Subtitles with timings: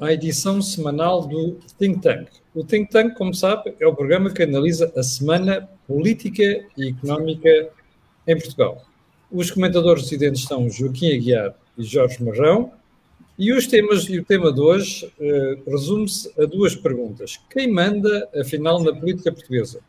[0.00, 2.28] à edição semanal do Think Tank.
[2.54, 7.68] O Think Tank, como sabe, é o programa que analisa a semana política e económica
[8.26, 8.84] em Portugal.
[9.30, 12.72] Os comentadores residentes são Joaquim Aguiar e Jorge Marrão,
[13.38, 17.38] e os temas e o tema de hoje uh, resume-se a duas perguntas.
[17.50, 19.80] Quem manda, afinal, na política portuguesa?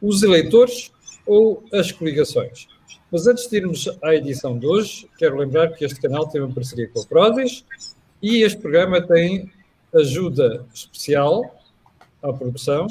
[0.00, 0.90] Os eleitores
[1.26, 2.66] ou as coligações?
[3.12, 6.52] Mas antes de irmos à edição de hoje, quero lembrar que este canal tem uma
[6.52, 7.64] parceria com a Prodis
[8.24, 9.52] e este programa tem
[9.94, 11.62] ajuda especial
[12.22, 12.86] à produção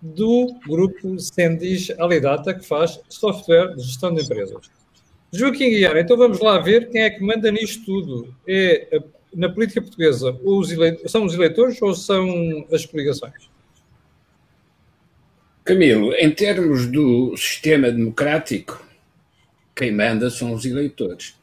[0.00, 4.70] do grupo Sendis Alidata, que faz software de gestão de empresas.
[5.32, 8.32] Joaquim Guiar, então vamos lá ver quem é que manda nisto tudo.
[8.46, 9.02] É
[9.34, 10.68] na política portuguesa, os
[11.10, 13.50] são os eleitores ou são as coligações?
[15.64, 18.80] Camilo, em termos do sistema democrático,
[19.74, 21.34] quem manda são os eleitores.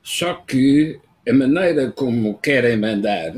[0.00, 3.32] Só que a maneira como querem mandar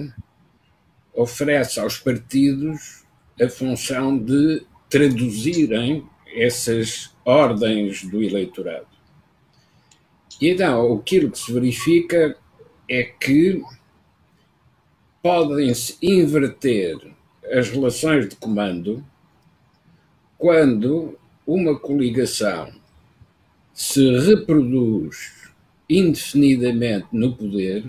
[1.15, 3.05] oferece aos partidos
[3.41, 8.87] a função de traduzirem essas ordens do eleitorado.
[10.41, 12.37] E então, aquilo que se verifica
[12.89, 13.63] é que
[15.23, 16.97] podem-se inverter
[17.53, 19.05] as relações de comando
[20.37, 22.73] quando uma coligação
[23.73, 25.36] se reproduz
[25.89, 27.85] indefinidamente no poder,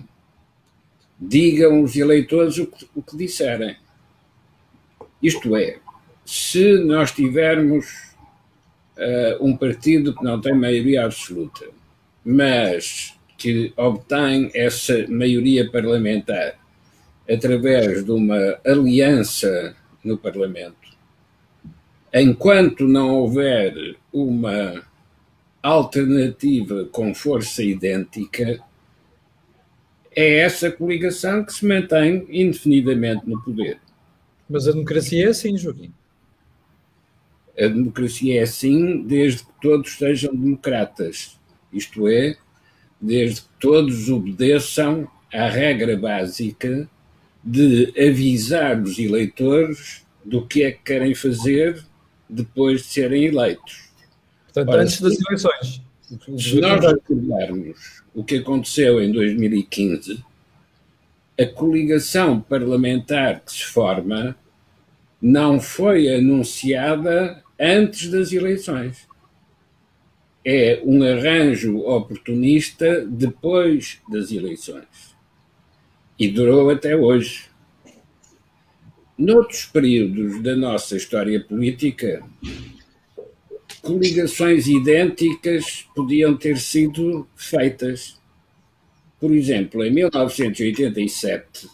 [1.19, 3.75] digam os eleitores o que, o que disserem.
[5.21, 5.79] Isto é,
[6.23, 8.13] se nós tivermos
[8.97, 11.65] uh, um partido que não tem maioria absoluta,
[12.23, 16.59] mas que obtém essa maioria parlamentar
[17.29, 20.75] através de uma aliança no Parlamento,
[22.13, 24.83] enquanto não houver uma
[25.67, 28.59] alternativa com força idêntica,
[30.15, 33.79] é essa coligação que se mantém indefinidamente no poder.
[34.49, 35.91] Mas a democracia é assim, Joaquim.
[37.59, 41.39] A democracia é assim desde que todos sejam democratas,
[41.71, 42.35] isto é,
[42.99, 46.89] desde que todos obedeçam à regra básica
[47.43, 51.83] de avisar os eleitores do que é que querem fazer
[52.29, 53.86] depois de serem eleitos.
[54.65, 55.81] Portanto, antes das eleições.
[56.37, 60.23] Se nós recordarmos o que aconteceu em 2015,
[61.39, 64.35] a coligação parlamentar que se forma
[65.21, 69.07] não foi anunciada antes das eleições.
[70.45, 75.15] É um arranjo oportunista depois das eleições.
[76.17, 77.47] E durou até hoje.
[79.17, 82.23] Noutros períodos da nossa história política,
[83.81, 88.19] coligações idênticas podiam ter sido feitas.
[89.19, 91.69] Por exemplo, em 1987,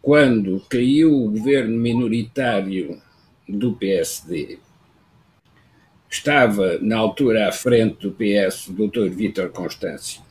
[0.00, 3.00] quando caiu o governo minoritário
[3.48, 4.58] do PSD,
[6.08, 9.08] estava na altura à frente do PS o Dr.
[9.10, 10.22] Vítor Constâncio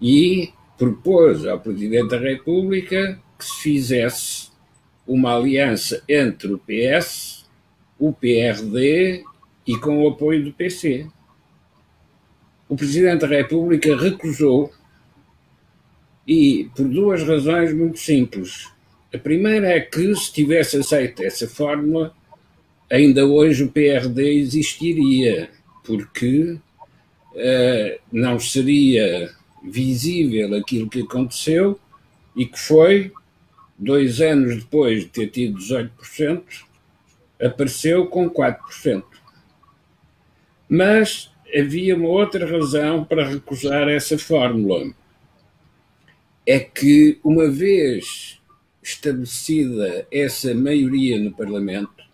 [0.00, 4.48] e propôs ao Presidente da República que se fizesse
[5.06, 7.46] uma aliança entre o PS,
[7.98, 9.24] o PRD
[9.68, 11.06] e com o apoio do PC.
[12.66, 14.72] O Presidente da República recusou
[16.26, 18.70] e por duas razões muito simples.
[19.12, 22.14] A primeira é que, se tivesse aceito essa fórmula,
[22.90, 25.50] ainda hoje o PRD existiria,
[25.84, 26.58] porque
[27.32, 29.30] uh, não seria
[29.62, 31.78] visível aquilo que aconteceu
[32.34, 33.12] e que foi,
[33.78, 36.42] dois anos depois de ter tido 18%,
[37.40, 39.17] apareceu com 4%.
[40.68, 44.92] Mas havia uma outra razão para recusar essa fórmula.
[46.46, 48.38] É que, uma vez
[48.82, 52.04] estabelecida essa maioria no Parlamento,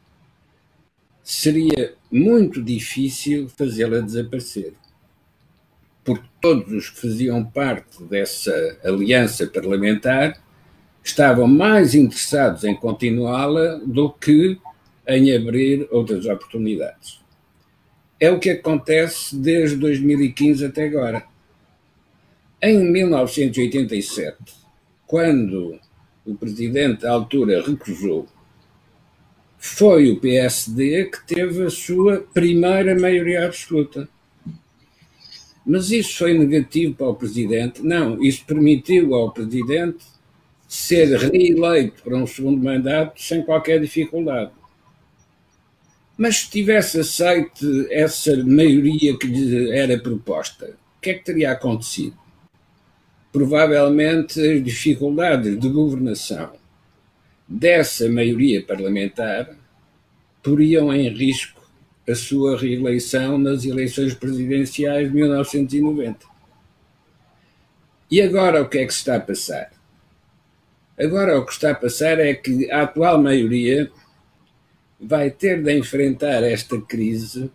[1.22, 4.74] seria muito difícil fazê-la desaparecer.
[6.04, 8.52] Porque todos os que faziam parte dessa
[8.84, 10.40] aliança parlamentar
[11.02, 14.58] estavam mais interessados em continuá-la do que
[15.06, 17.23] em abrir outras oportunidades
[18.24, 21.24] é o que acontece desde 2015 até agora.
[22.62, 24.38] Em 1987,
[25.06, 25.78] quando
[26.24, 28.26] o presidente à altura recusou,
[29.58, 34.08] foi o PSD que teve a sua primeira maioria absoluta.
[35.66, 37.82] Mas isso foi negativo para o presidente?
[37.82, 40.04] Não, isso permitiu ao presidente
[40.66, 44.50] ser reeleito para um segundo mandato sem qualquer dificuldade.
[46.16, 50.66] Mas se tivesse aceito essa maioria que lhe era proposta,
[50.96, 52.16] o que é que teria acontecido?
[53.34, 56.52] provavelmente as dificuldades de governação
[57.48, 59.50] dessa maioria parlamentar
[60.40, 61.60] poriam em risco
[62.08, 66.24] a sua reeleição nas eleições presidenciais de 1990.
[68.08, 69.72] E agora o que é que se está a passar?
[70.96, 73.90] Agora o que está a passar é que a atual maioria
[75.06, 77.50] vai ter de enfrentar esta crise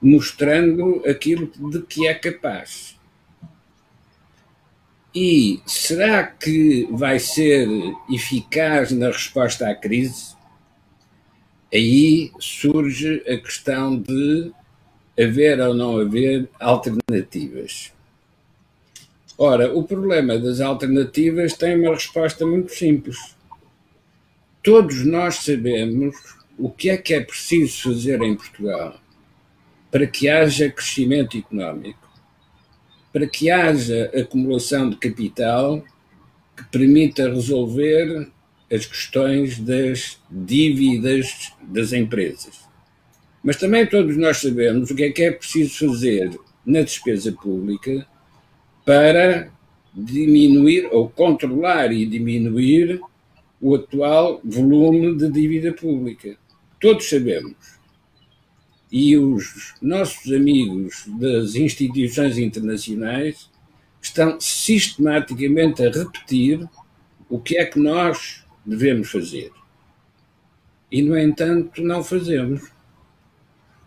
[0.00, 2.98] mostrando aquilo de que é capaz.
[5.14, 7.68] E será que vai ser
[8.10, 10.34] eficaz na resposta à crise?
[11.72, 14.50] Aí surge a questão de
[15.18, 17.92] haver ou não haver alternativas.
[19.38, 23.36] Ora, o problema das alternativas tem uma resposta muito simples.
[24.62, 26.14] Todos nós sabemos
[26.56, 29.00] o que é que é preciso fazer em Portugal
[29.90, 32.08] para que haja crescimento económico,
[33.12, 35.84] para que haja acumulação de capital
[36.56, 38.30] que permita resolver
[38.72, 42.60] as questões das dívidas das empresas.
[43.42, 48.06] Mas também todos nós sabemos o que é que é preciso fazer na despesa pública
[48.86, 49.50] para
[49.92, 53.00] diminuir ou controlar e diminuir
[53.62, 56.36] o atual volume de dívida pública.
[56.80, 57.54] Todos sabemos.
[58.90, 63.48] E os nossos amigos das instituições internacionais
[64.02, 66.68] estão sistematicamente a repetir
[67.30, 69.52] o que é que nós devemos fazer.
[70.90, 72.68] E, no entanto, não fazemos.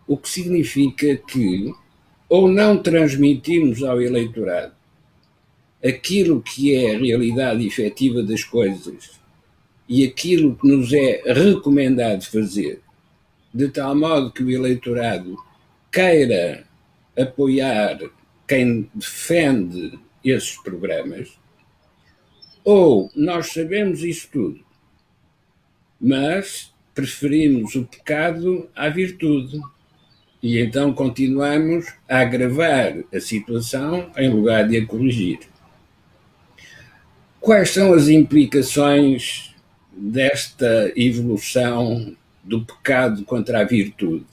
[0.07, 1.73] O que significa que
[2.29, 4.73] ou não transmitimos ao eleitorado
[5.83, 9.19] aquilo que é a realidade efetiva das coisas
[9.87, 12.81] e aquilo que nos é recomendado fazer,
[13.53, 15.37] de tal modo que o eleitorado
[15.91, 16.65] queira
[17.17, 17.99] apoiar
[18.47, 21.37] quem defende esses programas,
[22.63, 24.59] ou nós sabemos isso tudo,
[26.01, 29.59] mas preferimos o pecado à virtude.
[30.41, 35.39] E então continuamos a agravar a situação em lugar de a corrigir.
[37.39, 39.54] Quais são as implicações
[39.95, 44.25] desta evolução do pecado contra a virtude?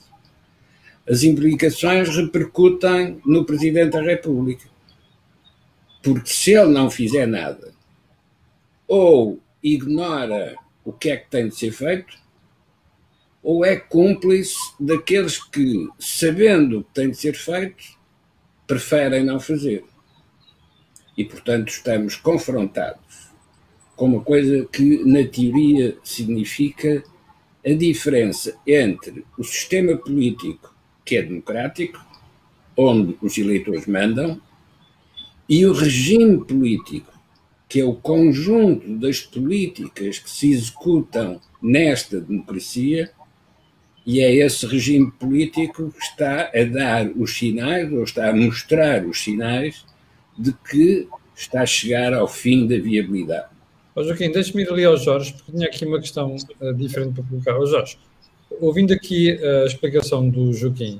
[1.07, 4.67] As implicações repercutem no Presidente da República.
[6.01, 7.73] Porque se ele não fizer nada,
[8.87, 12.17] ou ignora o que é que tem de ser feito,
[13.41, 17.83] ou é cúmplice daqueles que, sabendo o que tem de ser feito,
[18.67, 19.83] preferem não fazer
[21.17, 23.02] e, portanto, estamos confrontados
[23.95, 27.03] com uma coisa que, na teoria, significa
[27.65, 30.73] a diferença entre o sistema político,
[31.05, 32.03] que é democrático,
[32.75, 34.41] onde os eleitores mandam,
[35.47, 37.11] e o regime político,
[37.69, 43.11] que é o conjunto das políticas que se executam nesta democracia,
[44.05, 49.05] e é esse regime político que está a dar os sinais, ou está a mostrar
[49.05, 49.85] os sinais,
[50.37, 53.52] de que está a chegar ao fim da viabilidade.
[53.95, 57.23] Oh, Joaquim, deixe-me ir ali ao Jorge, porque tinha aqui uma questão uh, diferente para
[57.23, 57.59] colocar.
[57.59, 57.97] Oh, Jorge,
[58.59, 60.99] ouvindo aqui a explicação do Joaquim,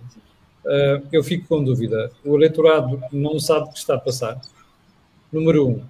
[0.66, 2.12] uh, eu fico com dúvida.
[2.24, 4.40] O eleitorado não sabe o que está a passar.
[5.32, 5.82] Número um.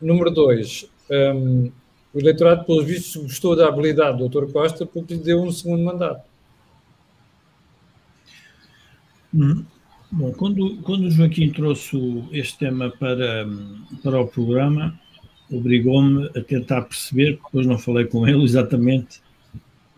[0.00, 1.72] Número dois, um, ehm,
[2.14, 4.52] o eleitorado, pelos vistos, gostou da habilidade do Dr.
[4.52, 6.22] Costa porque lhe deu um segundo mandato.
[9.34, 9.64] Hum.
[10.10, 13.46] Bom, quando, quando o Joaquim trouxe este tema para,
[14.02, 14.98] para o programa,
[15.50, 19.20] obrigou-me a tentar perceber, depois não falei com ele exatamente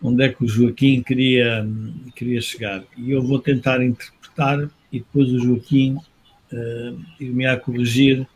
[0.01, 1.67] onde é que o Joaquim queria,
[2.15, 2.83] queria chegar.
[2.97, 8.27] E eu vou tentar interpretar e depois o Joaquim uh, ir-me a corrigir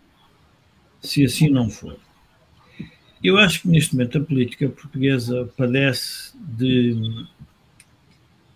[1.02, 1.98] se assim não for.
[3.24, 7.26] Eu acho que neste momento a política portuguesa padece de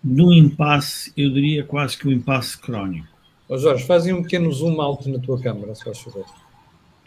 [0.02, 3.08] de um impasse, eu diria quase que um impasse crónico.
[3.48, 6.24] Oh Jorge, fazem um pequeno zoom alto na tua câmara, se faz favor.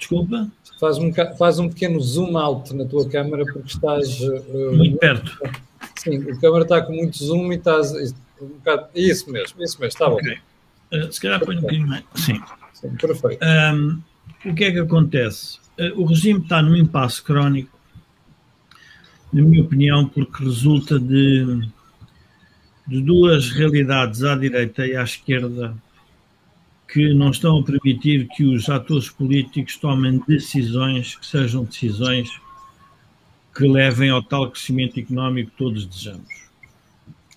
[0.02, 0.52] Desculpa?
[0.80, 4.20] Faz um, faz um pequeno zoom alto na tua câmara porque estás...
[4.20, 5.40] Uh, muito perto.
[5.96, 7.94] Sim, a câmara está com muito zoom e estás...
[8.42, 10.40] Um bocado, isso mesmo, isso mesmo, está okay.
[10.92, 10.98] bom.
[10.98, 12.04] Uh, se calhar põe um bocadinho mais.
[12.16, 12.42] Sim.
[12.74, 13.46] Sim, perfeito.
[13.46, 14.02] Um,
[14.44, 15.60] o que é que acontece?
[15.80, 17.80] Uh, o regime está num impasse crónico,
[19.32, 21.70] na minha opinião, porque resulta de
[22.88, 25.74] de duas realidades à direita e à esquerda
[26.92, 32.30] que não estão a permitir que os atores políticos tomem decisões que sejam decisões
[33.56, 36.42] que levem ao tal crescimento económico que todos desejamos.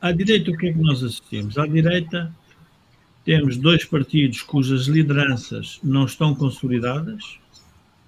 [0.01, 1.57] À direita, o que é que nós assistimos?
[1.57, 2.35] À direita,
[3.25, 7.39] temos dois partidos cujas lideranças não estão consolidadas,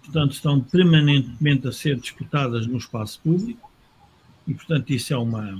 [0.02, 3.70] portanto, estão permanentemente a ser disputadas no espaço público,
[4.48, 5.58] e, portanto, isso é uma,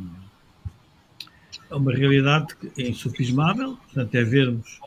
[1.71, 3.76] é uma realidade insufismável.
[3.76, 4.78] Portanto, é vermos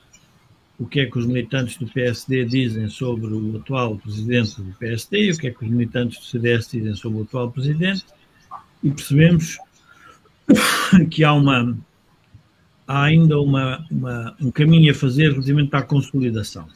[0.80, 5.26] o que é que os militantes do PSD dizem sobre o atual presidente do PSD
[5.26, 8.06] e o que é que os militantes do CDS dizem sobre o atual presidente,
[8.82, 9.58] e percebemos
[11.12, 11.78] que há uma
[12.88, 16.68] há ainda uma, uma, um caminho a fazer relativamente à consolidação.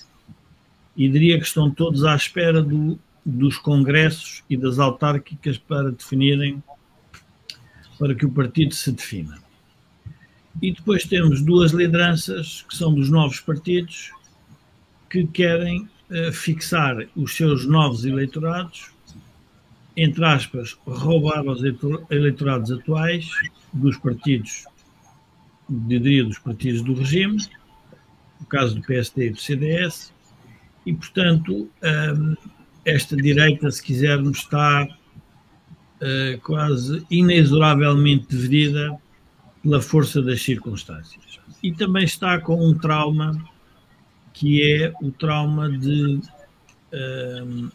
[0.96, 6.62] E diria que estão todos à espera do, dos congressos e das autárquicas para definirem,
[7.98, 9.43] para que o partido se defina.
[10.62, 14.12] E depois temos duas lideranças que são dos novos partidos
[15.10, 18.92] que querem uh, fixar os seus novos eleitorados,
[19.96, 21.62] entre aspas, roubar os
[22.10, 23.30] eleitorados atuais
[23.72, 24.66] dos partidos
[25.70, 27.38] diria, dos partidos do regime,
[28.40, 30.14] no caso do PSD e do CDS,
[30.86, 32.36] e, portanto, hum,
[32.86, 38.98] esta direita, se quisermos, está uh, quase inexoravelmente dividida
[39.64, 41.40] pela força das circunstâncias.
[41.64, 43.42] E também está com um trauma
[44.34, 46.20] que é o trauma de,
[46.92, 47.70] um,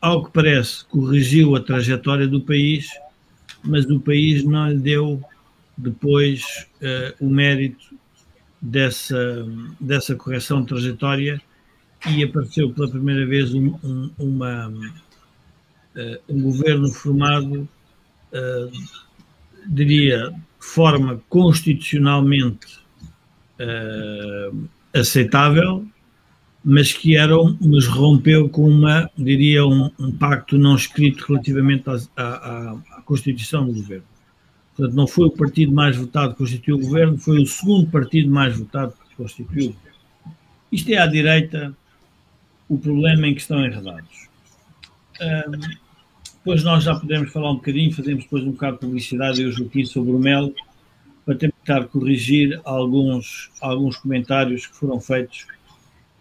[0.00, 2.90] ao que parece, corrigiu a trajetória do país,
[3.62, 5.22] mas o país não lhe deu
[5.76, 7.94] depois uh, o mérito
[8.60, 9.46] dessa,
[9.80, 11.40] dessa correção de trajetória
[12.08, 17.68] e apareceu pela primeira vez um, um, uma, uh, um governo formado,
[18.32, 19.03] uh,
[19.66, 22.82] diria, forma constitucionalmente
[24.94, 25.86] aceitável,
[26.64, 31.98] mas que era, mas rompeu com uma, diria, um, um pacto não escrito relativamente à,
[32.16, 34.06] à, à Constituição do governo.
[34.74, 38.30] Portanto, não foi o partido mais votado que constituiu o governo, foi o segundo partido
[38.30, 39.98] mais votado que constituiu o governo.
[40.72, 41.76] Isto é à direita
[42.68, 44.28] o problema em que estão enredados.
[46.44, 49.86] Depois nós já podemos falar um bocadinho, fazemos depois um bocado de publicidade, eu Joaquim,
[49.86, 50.54] sobre o MEL,
[51.24, 55.46] para tentar corrigir alguns, alguns comentários que foram feitos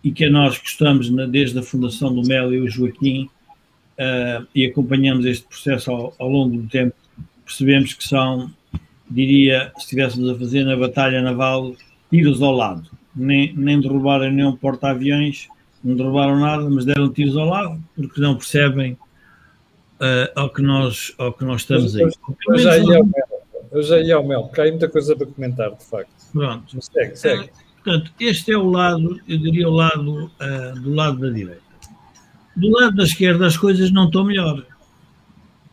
[0.02, 3.30] e que nós gostamos desde a fundação do MEL, e o Joaquim,
[4.00, 6.96] uh, e acompanhamos este processo ao, ao longo do tempo,
[7.44, 8.50] percebemos que são,
[9.10, 11.76] diria, se estivéssemos a fazer na batalha naval,
[12.10, 12.90] tiros ao lado.
[13.14, 15.50] Nem, nem derrubaram nenhum porta-aviões,
[15.84, 18.98] não derrubaram nada, mas deram tiros ao lado, porque não percebem
[20.04, 22.12] uh, ao, que nós, ao que nós estamos aí.
[22.48, 25.28] Eu já ia ao Mel, eu já ia ao Mel, porque há muita coisa para
[25.28, 26.12] comentar, de facto.
[26.32, 26.76] Pronto.
[26.76, 27.44] Mas segue, segue.
[27.46, 27.50] Uh,
[27.84, 31.64] portanto, este é o lado, eu diria o lado uh, do lado da direita.
[32.56, 34.64] Do lado da esquerda as coisas não estão melhor.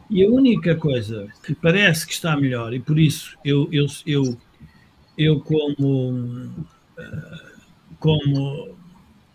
[0.09, 4.37] E a única coisa que parece que está melhor, e por isso eu, eu, eu,
[5.17, 6.67] eu como,
[8.01, 8.77] como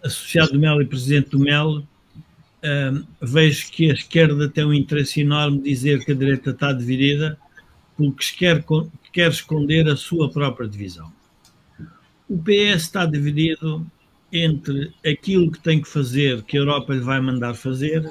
[0.04, 1.82] associado do MEL e presidente do MEL,
[3.22, 7.38] vejo que a esquerda tem um interesse enorme dizer que a direita está dividida
[7.96, 8.66] porque quer,
[9.14, 11.12] quer esconder a sua própria divisão.
[12.28, 13.86] O PS está dividido
[14.32, 18.10] entre aquilo que tem que fazer, que a Europa lhe vai mandar fazer,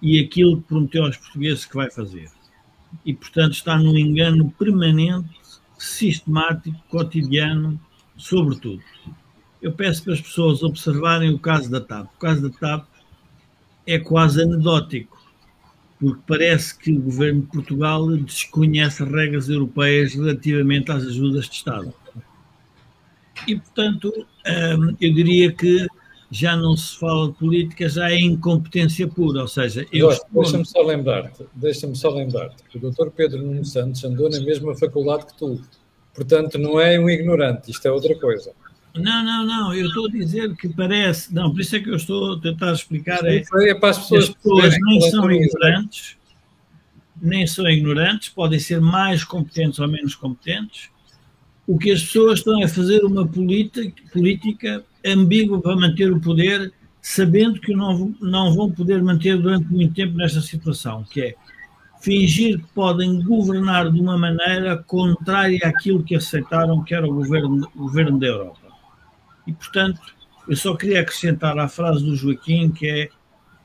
[0.00, 2.28] e aquilo que prometeu aos portugueses que vai fazer.
[3.04, 5.30] E, portanto, está num engano permanente,
[5.78, 7.80] sistemático, cotidiano,
[8.16, 8.82] sobretudo.
[9.60, 12.06] Eu peço para as pessoas observarem o caso da TAP.
[12.14, 12.86] O caso da TAP
[13.86, 15.20] é quase anedótico,
[15.98, 21.94] porque parece que o governo de Portugal desconhece regras europeias relativamente às ajudas de Estado.
[23.46, 25.86] E, portanto, hum, eu diria que
[26.30, 29.86] já não se fala de política, já é incompetência pura, ou seja...
[29.92, 33.10] Eu Deixa-me só lembrar-te, deixa-me só lembrar-te que o Dr.
[33.10, 35.60] Pedro Nuno Santos andou na mesma faculdade que tu,
[36.14, 38.52] portanto não é um ignorante, isto é outra coisa.
[38.94, 41.96] Não, não, não, eu estou a dizer que parece, não, por isso é que eu
[41.96, 46.16] estou a tentar explicar, é, é para as pessoas, as pessoas nem são ignorantes,
[47.20, 50.90] nem são ignorantes, podem ser mais competentes ou menos competentes,
[51.66, 56.70] o que as pessoas estão a fazer uma política, política ambígua para manter o poder,
[57.00, 61.34] sabendo que não, não vão poder manter durante muito tempo nesta situação, que é
[62.02, 67.68] fingir que podem governar de uma maneira contrária àquilo que aceitaram que era o governo,
[67.76, 68.61] o governo da Europa.
[69.46, 70.00] E, portanto,
[70.48, 73.08] eu só queria acrescentar à frase do Joaquim, que é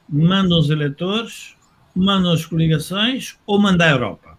[0.09, 1.55] mandam os eleitores,
[1.93, 4.37] mandam as coligações ou manda a Europa.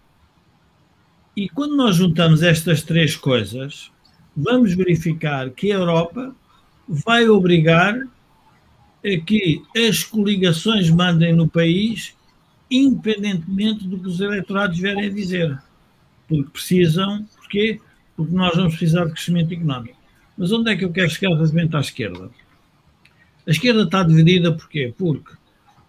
[1.35, 3.91] E quando nós juntamos estas três coisas,
[4.35, 6.35] vamos verificar que a Europa
[6.87, 7.95] vai obrigar
[9.05, 12.15] a que as coligações mandem no país,
[12.69, 15.57] independentemente do que os eleitorados vierem a dizer.
[16.27, 17.79] Porque precisam, porquê?
[18.15, 19.98] Porque nós vamos precisar de crescimento económico.
[20.39, 22.31] Mas onde é que eu quero chegar relativamente à esquerda?
[23.45, 24.93] A esquerda está dividida porquê?
[24.97, 25.33] Porque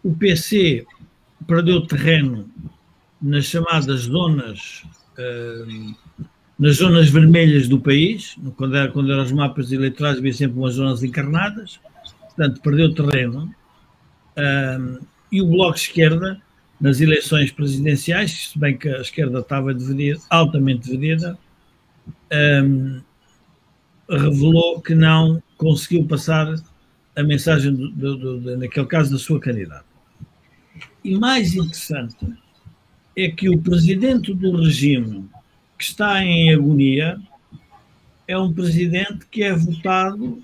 [0.02, 0.84] o PC
[1.46, 2.50] perdeu terreno
[3.22, 4.82] nas chamadas zonas
[5.16, 5.94] uh,
[6.58, 10.74] nas zonas vermelhas do país, quando, era, quando eram os mapas eleitorais havia sempre umas
[10.74, 11.80] zonas encarnadas,
[12.20, 13.54] portanto perdeu terreno,
[14.36, 14.98] um,
[15.32, 16.42] e o Bloco de Esquerda,
[16.78, 21.38] nas eleições presidenciais, se bem que a esquerda estava dividida, altamente dividida,
[22.62, 23.00] um,
[24.10, 26.54] revelou que não conseguiu passar
[27.16, 29.84] a mensagem, do, do, do, naquele caso, da sua candidata.
[31.04, 32.16] E mais interessante
[33.16, 35.28] é que o presidente do regime
[35.78, 37.20] que está em agonia
[38.26, 40.42] é um presidente que é votado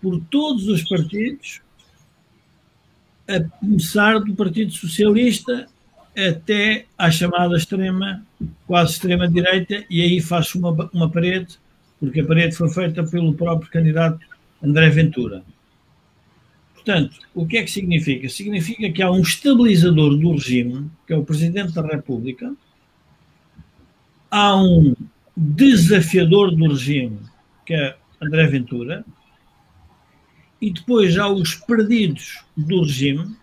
[0.00, 1.60] por todos os partidos,
[3.28, 5.66] a começar do Partido Socialista
[6.16, 8.24] até à chamada extrema,
[8.66, 11.58] quase extrema direita, e aí faz uma, uma parede,
[11.98, 14.20] porque a parede foi feita pelo próprio candidato
[14.62, 15.42] André Ventura.
[16.74, 18.28] Portanto, o que é que significa?
[18.28, 22.54] Significa que há um estabilizador do regime, que é o Presidente da República,
[24.30, 24.94] há um
[25.36, 27.18] desafiador do regime,
[27.64, 29.04] que é André Ventura,
[30.60, 33.36] e depois há os perdidos do regime,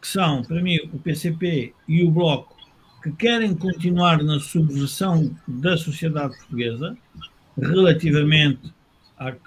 [0.00, 2.56] que são, para mim, o PCP e o Bloco,
[3.02, 6.96] que querem continuar na subversão da sociedade portuguesa,
[7.60, 8.72] relativamente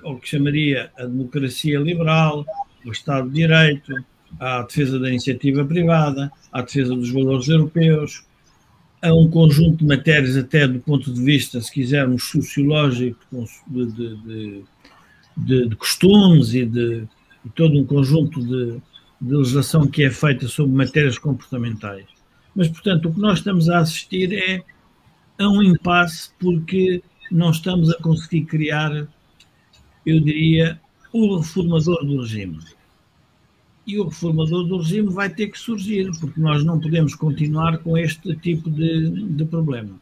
[0.04, 2.46] ao que chamaria a democracia liberal,
[2.86, 3.94] o Estado de Direito,
[4.40, 8.24] à defesa da iniciativa privada, à defesa dos valores europeus,
[9.02, 13.20] a um conjunto de matérias, até do ponto de vista, se quisermos, sociológico,
[13.68, 14.64] de, de,
[15.38, 17.08] de, de costumes e de,
[17.56, 18.80] todo um conjunto de,
[19.20, 22.06] de legislação que é feita sobre matérias comportamentais.
[22.56, 24.64] Mas, portanto, o que nós estamos a assistir é
[25.40, 27.02] a um impasse porque
[27.34, 29.08] não estamos a conseguir criar,
[30.06, 30.80] eu diria,
[31.14, 32.60] o reformador do regime
[33.86, 37.98] e o reformador do regime vai ter que surgir, porque nós não podemos continuar com
[37.98, 40.00] este tipo de, de problema.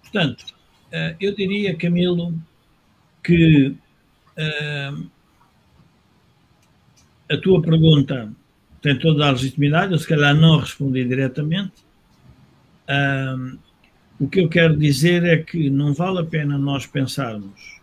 [0.00, 0.44] Portanto,
[0.90, 2.34] eh, eu diria, Camilo,
[3.22, 5.06] que uh,
[7.30, 8.32] a tua pergunta
[8.80, 11.84] tem toda a legitimidade, eu se calhar não respondi diretamente.
[12.88, 13.58] Uh,
[14.20, 17.80] o que eu quero dizer é que não vale a pena nós pensarmos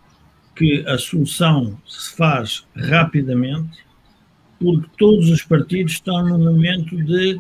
[0.55, 3.89] que a solução se faz rapidamente
[4.59, 7.39] porque todos os partidos estão num momento de,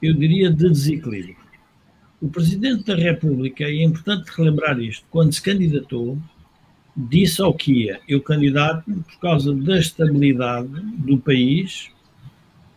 [0.00, 1.36] eu diria, de desequilíbrio.
[2.20, 6.16] O Presidente da República, e é importante relembrar isto, quando se candidatou,
[6.96, 11.90] disse ao que ia, eu candidato por causa da estabilidade do país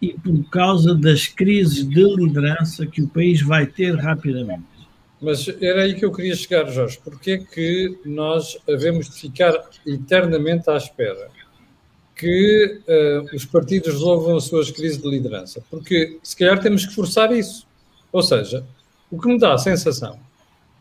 [0.01, 4.76] e por causa das crises de liderança que o país vai ter rapidamente.
[5.19, 6.99] Mas era aí que eu queria chegar, Jorge.
[7.03, 9.53] Porque é que nós havemos de ficar
[9.85, 11.29] eternamente à espera?
[12.17, 16.95] que uh, os partidos resolvam as suas crises de liderança, porque se calhar temos que
[16.95, 17.67] forçar isso.
[18.11, 18.65] Ou seja,
[19.11, 20.19] o que me dá a sensação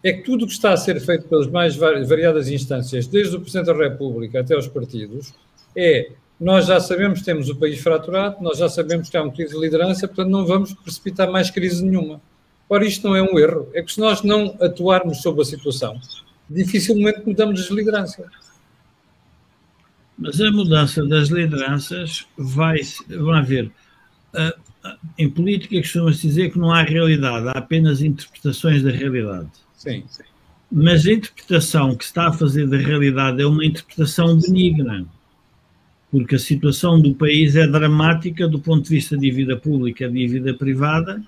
[0.03, 3.40] é que tudo o que está a ser feito pelas mais variadas instâncias, desde o
[3.40, 5.35] Presidente da República até os partidos,
[5.77, 9.33] é nós já sabemos que temos o país fraturado, nós já sabemos que há uma
[9.33, 12.20] crise de liderança, portanto não vamos precipitar mais crise nenhuma.
[12.68, 16.00] Ora, isto não é um erro, é que se nós não atuarmos sobre a situação,
[16.50, 18.26] dificilmente mudamos as lideranças.
[20.18, 23.70] Mas a mudança das lideranças vai, vamos ver,
[25.18, 29.48] em política costuma-se dizer que não há realidade, há apenas interpretações da realidade.
[29.74, 30.24] Sim, sim.
[30.70, 35.07] Mas a interpretação que se está a fazer da realidade é uma interpretação benigna,
[36.11, 40.14] porque a situação do país é dramática do ponto de vista de dívida pública, de
[40.14, 41.22] dívida privada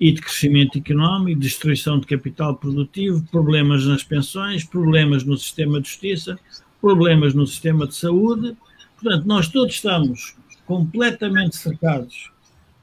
[0.00, 5.88] e de crescimento económico, destruição de capital produtivo, problemas nas pensões, problemas no sistema de
[5.88, 6.38] justiça,
[6.80, 8.56] problemas no sistema de saúde.
[9.00, 12.30] Portanto, nós todos estamos completamente cercados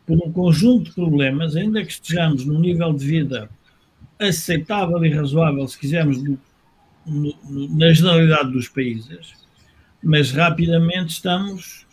[0.05, 3.49] por um conjunto de problemas, ainda que estejamos num nível de vida
[4.19, 6.37] aceitável e razoável, se quisermos, no,
[7.05, 9.33] no, na generalidade dos países,
[10.03, 11.85] mas rapidamente estamos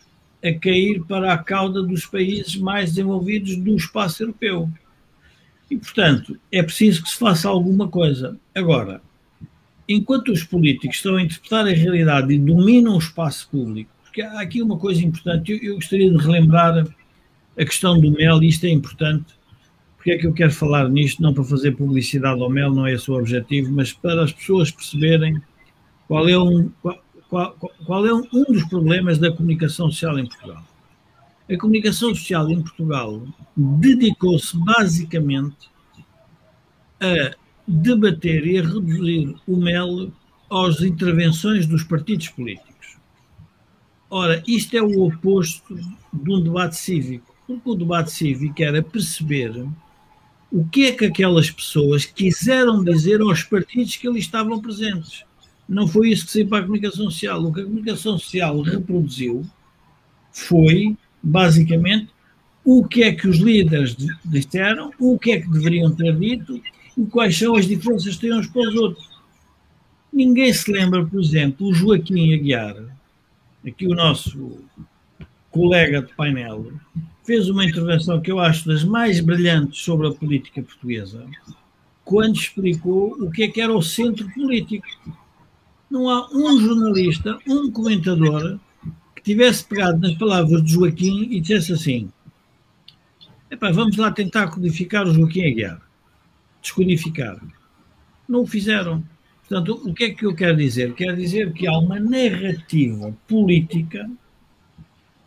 [0.45, 4.69] a cair para a cauda dos países mais desenvolvidos do espaço europeu.
[5.73, 8.39] E, portanto, é preciso que se faça alguma coisa.
[8.55, 9.01] Agora,
[9.89, 14.39] enquanto os políticos estão a interpretar a realidade e dominam o espaço público, porque há
[14.39, 16.87] aqui uma coisa importante, eu, eu gostaria de relembrar
[17.59, 19.25] a questão do mel, e isto é importante,
[19.97, 22.93] porque é que eu quero falar nisto, não para fazer publicidade ao mel, não é
[22.93, 25.41] esse o objetivo, mas para as pessoas perceberem
[26.07, 27.57] qual é um, qual, qual,
[27.87, 30.63] qual é um, um dos problemas da comunicação social em Portugal.
[31.51, 33.23] A comunicação social em Portugal
[33.57, 35.71] dedicou-se basicamente
[37.01, 37.35] a
[37.67, 40.13] debater e a reduzir o mel
[40.51, 42.97] às intervenções dos partidos políticos.
[44.09, 45.75] Ora, isto é o oposto
[46.13, 49.67] de um debate cívico, porque o debate cívico era perceber
[50.51, 55.25] o que é que aquelas pessoas quiseram dizer aos partidos que ali estavam presentes.
[55.67, 57.43] Não foi isso que saiu para a comunicação social.
[57.43, 59.47] O que a comunicação social reproduziu
[60.31, 62.09] foi, basicamente,
[62.65, 66.61] o que é que os líderes disseram, o que é que deveriam ter dito
[66.97, 69.11] e quais são as diferenças que têm uns para os outros.
[70.13, 72.77] Ninguém se lembra, por exemplo, o Joaquim Aguiar,
[73.67, 74.59] aqui o nosso
[75.51, 76.73] colega de painel,
[77.25, 81.25] fez uma intervenção que eu acho das mais brilhantes sobre a política portuguesa,
[82.05, 84.87] quando explicou o que é que era o centro político.
[85.91, 88.59] Não há um jornalista, um comentador,
[89.23, 92.13] tivesse pegado nas palavras de Joaquim e dissesse assim:
[93.73, 95.81] vamos lá tentar codificar o Joaquim Aguiar.
[96.61, 97.41] Descodificar.
[98.29, 99.03] Não o fizeram.
[99.41, 100.95] Portanto, o que é que eu quero dizer?
[100.95, 104.11] Quero dizer que há uma narrativa política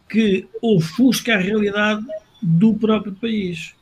[0.10, 2.05] que ofusca a realidade
[2.41, 3.75] do próprio país.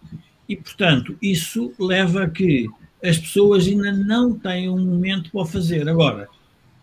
[0.47, 2.67] E, portanto, isso leva a que
[3.03, 5.87] as pessoas ainda não têm um momento para o fazer.
[5.87, 6.27] Agora,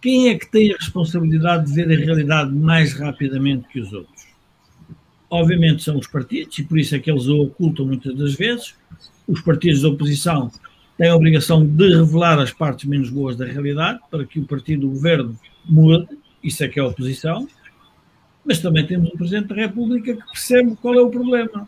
[0.01, 4.27] quem é que tem a responsabilidade de ver a realidade mais rapidamente que os outros?
[5.29, 8.75] Obviamente são os partidos, e por isso é que eles o ocultam muitas das vezes.
[9.29, 10.51] Os partidos da oposição
[10.97, 14.83] têm a obrigação de revelar as partes menos boas da realidade para que o partido
[14.83, 16.09] do governo mude.
[16.43, 17.47] Isso é que é a oposição
[18.45, 21.67] mas também temos um Presidente da República que percebe qual é o problema.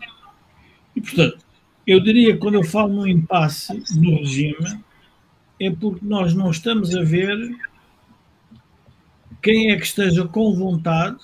[0.97, 1.39] E, portanto,
[1.87, 4.81] eu diria que quando eu falo no impasse no regime,
[5.61, 7.37] é porque nós não estamos a ver
[9.43, 11.19] quem é que esteja com vontade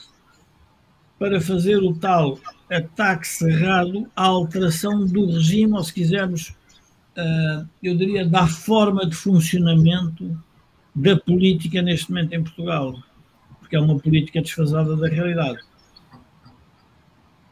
[1.18, 2.38] para fazer o tal
[2.70, 6.52] ataque cerrado à alteração do regime, ou se quisermos,
[7.16, 10.38] ah, eu diria, da forma de funcionamento
[10.94, 12.94] da política neste momento em Portugal
[13.68, 15.58] porque é uma política desfasada da realidade.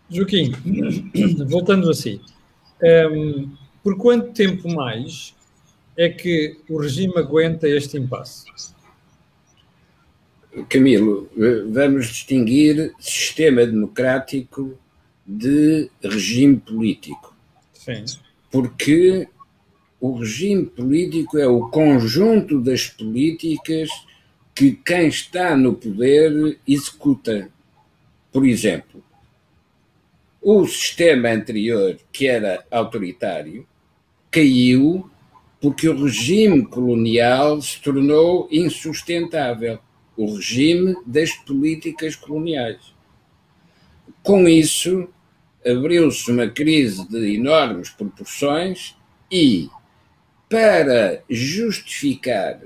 [0.08, 0.50] Joaquim,
[1.46, 2.18] voltando assim,
[2.82, 3.50] um, ehm,
[3.82, 5.36] por quanto tempo mais
[5.94, 8.46] é que o regime aguenta este impasse?
[10.64, 11.28] Camilo,
[11.70, 14.78] vamos distinguir sistema democrático
[15.26, 17.36] de regime político.
[17.74, 18.04] Sim.
[18.50, 19.28] Porque
[20.00, 23.88] o regime político é o conjunto das políticas
[24.54, 27.50] que quem está no poder executa.
[28.32, 29.04] Por exemplo,
[30.40, 33.66] o sistema anterior, que era autoritário,
[34.30, 35.10] caiu
[35.60, 39.78] porque o regime colonial se tornou insustentável
[40.16, 42.94] o regime das políticas coloniais.
[44.22, 45.08] Com isso,
[45.64, 48.96] abriu-se uma crise de enormes proporções
[49.30, 49.68] e,
[50.48, 52.60] para justificar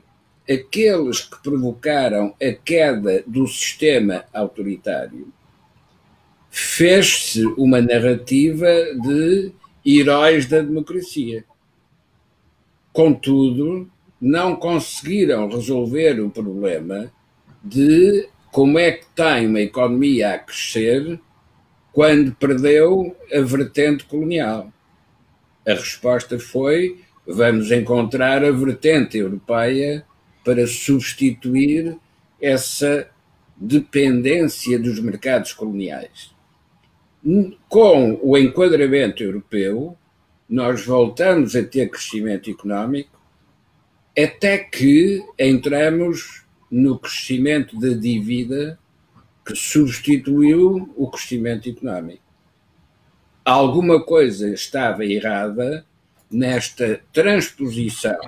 [0.48, 5.32] aqueles que provocaram a queda do sistema autoritário,
[6.50, 8.66] fez-se uma narrativa
[9.00, 9.52] de
[9.86, 11.44] heróis da democracia.
[12.92, 13.88] Contudo,
[14.20, 17.10] não conseguiram resolver o problema
[17.62, 21.20] de como é que tem uma economia a crescer
[21.92, 24.72] quando perdeu a vertente colonial.
[25.66, 30.04] A resposta foi: vamos encontrar a vertente europeia
[30.44, 31.96] para substituir
[32.40, 33.08] essa
[33.56, 36.34] dependência dos mercados coloniais.
[37.68, 39.96] Com o enquadramento europeu,
[40.48, 43.20] nós voltamos a ter crescimento económico
[44.18, 48.78] até que entramos no crescimento da dívida
[49.44, 52.22] que substituiu o crescimento económico.
[53.44, 55.84] Alguma coisa estava errada
[56.30, 58.18] nesta transposição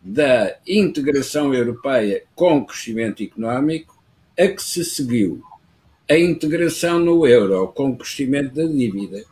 [0.00, 4.02] da integração europeia com crescimento económico
[4.38, 5.42] a que se seguiu
[6.08, 9.22] a integração no euro com crescimento da dívida.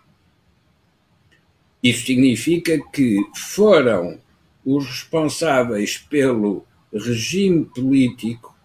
[1.83, 4.21] Isso significa que foram
[4.65, 6.67] os responsáveis pelo
[6.99, 8.57] regime político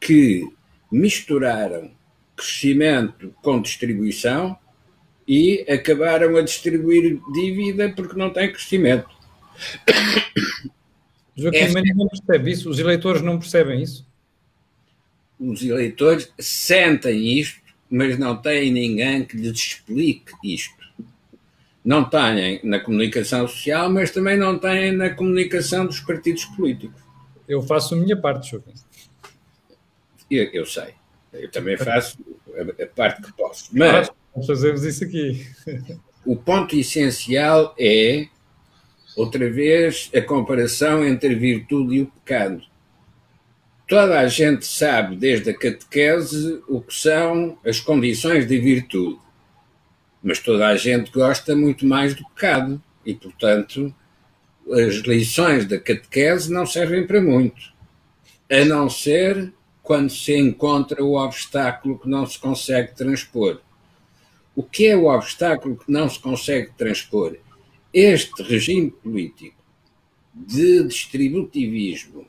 [0.00, 0.46] que
[0.90, 1.90] misturaram
[2.36, 4.56] crescimento com distribuição
[5.26, 9.08] e acabaram a distribuir dívida porque não tem crescimento.
[11.36, 11.82] Joaquim, Esta...
[11.94, 12.70] não percebe isso?
[12.70, 14.06] Os eleitores não percebem isso?
[15.38, 20.76] Os eleitores sentem isto, mas não têm ninguém que lhes explique isto.
[21.84, 27.00] Não têm na comunicação social, mas também não têm na comunicação dos partidos políticos.
[27.48, 28.74] Eu faço a minha parte, Joaquim.
[30.30, 30.94] Eu, eu sei.
[31.32, 32.18] Eu também faço
[32.54, 33.70] a, a parte que posso.
[33.72, 34.10] Mas.
[34.36, 35.46] Nós fazemos isso aqui.
[36.24, 38.28] o ponto essencial é
[39.16, 42.62] outra vez a comparação entre a virtude e o pecado.
[43.88, 49.18] toda a gente sabe, desde a catequese, o que são as condições de virtude.
[50.22, 52.80] Mas toda a gente gosta muito mais do pecado.
[53.04, 53.92] E, portanto,
[54.72, 57.72] as lições da catequese não servem para muito.
[58.50, 59.52] A não ser
[59.82, 63.60] quando se encontra o obstáculo que não se consegue transpor.
[64.54, 67.36] O que é o obstáculo que não se consegue transpor?
[67.92, 69.56] Este regime político
[70.34, 72.26] de distributivismo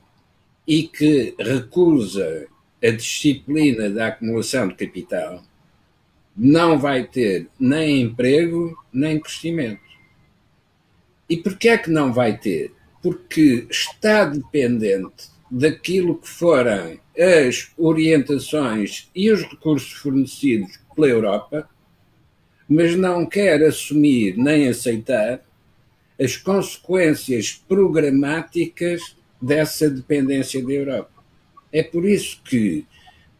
[0.66, 2.46] e que recusa
[2.82, 5.42] a disciplina da acumulação de capital
[6.36, 9.89] não vai ter nem emprego nem crescimento.
[11.30, 12.72] E por que é que não vai ter?
[13.00, 21.70] Porque está dependente daquilo que forem as orientações e os recursos fornecidos pela Europa,
[22.68, 25.40] mas não quer assumir nem aceitar
[26.20, 31.22] as consequências programáticas dessa dependência da Europa.
[31.72, 32.84] É por isso que,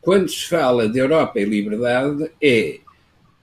[0.00, 2.78] quando se fala de Europa e liberdade, é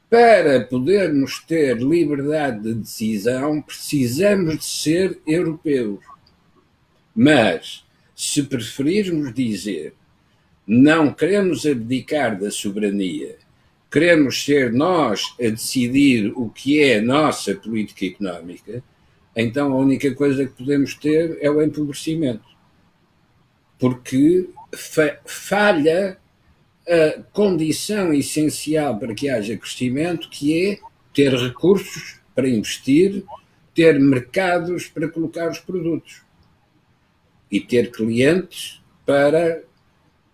[0.09, 5.99] para podermos ter liberdade de decisão, precisamos de ser europeus.
[7.13, 9.93] Mas, se preferirmos dizer
[10.65, 13.37] não queremos abdicar da soberania,
[13.89, 18.83] queremos ser nós a decidir o que é a nossa política económica,
[19.33, 22.43] então a única coisa que podemos ter é o empobrecimento.
[23.79, 26.17] Porque fa falha
[26.88, 30.80] a condição essencial para que haja crescimento, que é
[31.13, 33.23] ter recursos para investir,
[33.76, 36.21] ter mercados para colocar os produtos
[37.52, 39.62] e ter clientes para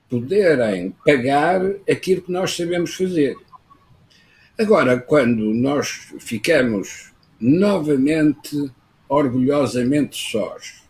[0.09, 3.35] poderem pagar aquilo que nós sabemos fazer.
[4.57, 8.71] Agora, quando nós ficamos novamente
[9.09, 10.83] orgulhosamente sós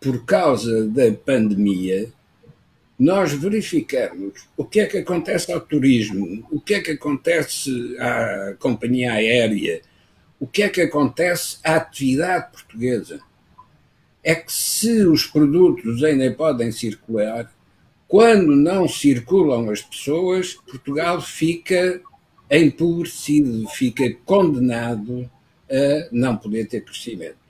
[0.00, 2.12] por causa da pandemia,
[2.98, 8.54] nós verificamos o que é que acontece ao turismo, o que é que acontece à
[8.58, 9.82] companhia aérea,
[10.40, 13.20] o que é que acontece à atividade portuguesa.
[14.22, 17.52] É que se os produtos ainda podem circular,
[18.08, 22.00] quando não circulam as pessoas, Portugal fica
[22.50, 25.30] empobrecido, fica condenado
[25.70, 27.46] a não poder ter crescimento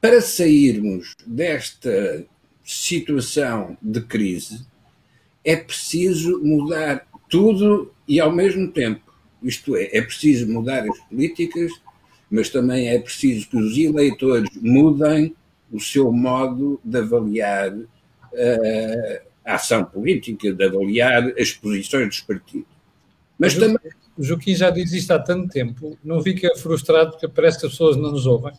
[0.00, 2.24] para sairmos desta
[2.70, 4.64] situação de crise,
[5.44, 9.12] é preciso mudar tudo e ao mesmo tempo.
[9.42, 11.72] Isto é, é preciso mudar as políticas,
[12.30, 15.34] mas também é preciso que os eleitores mudem
[15.72, 22.68] o seu modo de avaliar uh, a ação política, de avaliar as posições dos partidos.
[23.38, 23.78] Mas também.
[24.18, 27.72] O Joaquim já diz isto há tanto tempo, não fica frustrado porque parece que as
[27.72, 28.52] pessoas não nos ouvem?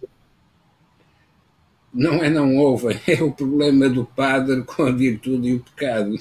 [1.93, 6.15] Não é não ouvem, é o problema do padre com a virtude e o pecado.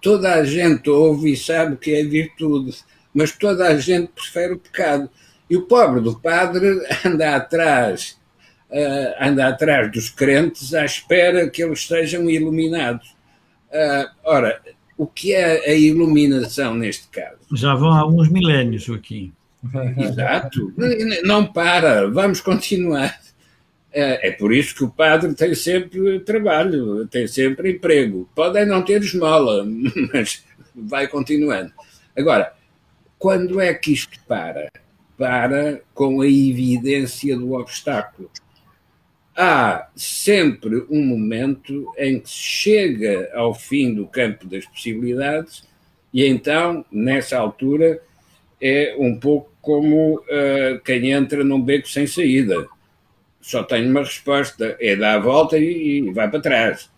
[0.00, 2.76] Toda a gente ouve e sabe o que é virtude,
[3.12, 5.10] mas toda a gente prefere o pecado.
[5.48, 8.18] E o pobre do padre anda atrás,
[8.70, 13.16] uh, anda atrás dos crentes à espera que eles sejam iluminados.
[13.68, 14.60] Uh, ora,
[14.96, 17.38] o que é a iluminação neste caso?
[17.52, 19.32] Já vão há alguns milénios aqui.
[19.98, 20.72] Exato.
[21.24, 23.18] Não para, vamos continuar.
[23.98, 28.28] É, por isso que o padre tem sempre trabalho, tem sempre emprego.
[28.34, 29.66] Pode não ter esmola,
[30.12, 31.72] mas vai continuando.
[32.14, 32.52] Agora,
[33.18, 34.70] quando é que isto para?
[35.16, 38.30] Para com a evidência do obstáculo.
[39.34, 45.66] Há sempre um momento em que se chega ao fim do campo das possibilidades
[46.12, 48.02] e então, nessa altura,
[48.60, 52.68] é um pouco como uh, quem entra num beco sem saída
[53.46, 56.90] só tenho uma resposta: é dar a volta e, e vai para trás.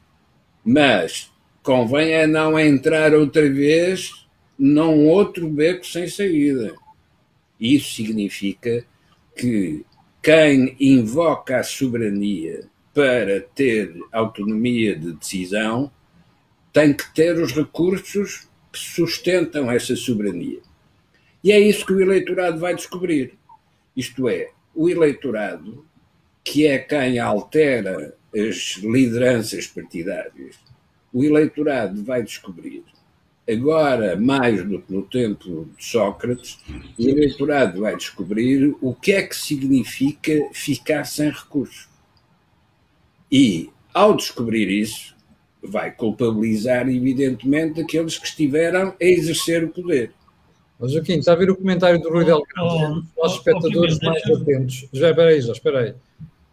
[0.65, 1.31] Mas
[1.63, 4.27] convém é não entrar outra vez
[4.59, 6.75] num outro beco sem saída.
[7.61, 8.83] Isso significa
[9.37, 9.85] que
[10.23, 15.93] quem invoca a soberania para ter autonomia de decisão
[16.73, 20.61] tem que ter os recursos que sustentam essa soberania.
[21.45, 23.35] E é isso que o eleitorado vai descobrir.
[23.95, 25.87] Isto é, o eleitorado
[26.51, 30.57] que é quem altera as lideranças partidárias,
[31.13, 32.85] o eleitorado vai descobrir,
[33.49, 36.59] agora mais do que no tempo de Sócrates,
[36.99, 41.89] o eleitorado vai descobrir o que é que significa ficar sem recursos.
[43.31, 45.15] E, ao descobrir isso,
[45.63, 50.13] vai culpabilizar, evidentemente, aqueles que estiveram a exercer o poder.
[50.79, 52.47] Mas, Joaquim, está a ver o comentário do Rui Delgado?
[52.59, 54.89] Oh, oh, Os espectadores oh, mais atentos.
[54.93, 55.95] Já, espera aí, já, espera aí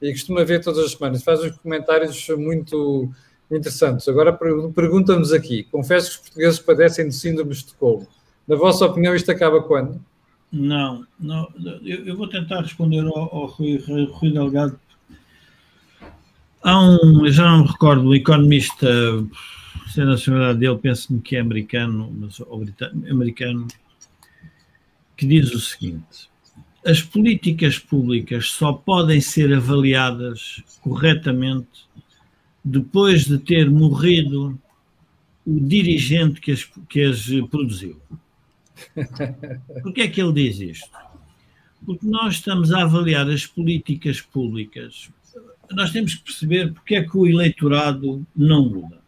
[0.10, 1.24] e costuma ver todas as semanas.
[1.24, 3.10] Faz uns comentários muito
[3.52, 4.08] interessantes.
[4.08, 8.08] Agora pergunta-nos aqui: confesso que os portugueses padecem de síndrome de Estocolmo.
[8.48, 10.00] Na vossa opinião, isto acaba quando?
[10.52, 11.52] Não, não
[11.84, 14.80] eu, eu vou tentar responder ao, ao Rui, Rui Delgado.
[16.62, 18.88] Há um, eu já não me recordo, um economista,
[19.92, 22.64] se a nacionalidade dele, penso-me que é americano, mas ou
[23.10, 23.68] americano,
[25.18, 26.30] que diz o seguinte:
[26.86, 31.86] as políticas públicas só podem ser avaliadas corretamente
[32.64, 34.60] depois de ter morrido
[35.46, 38.00] o dirigente que as, que as produziu.
[39.82, 40.90] Porquê é que ele diz isto?
[41.84, 45.10] Porque nós estamos a avaliar as políticas públicas.
[45.72, 49.00] Nós temos que perceber porque é que o eleitorado não muda.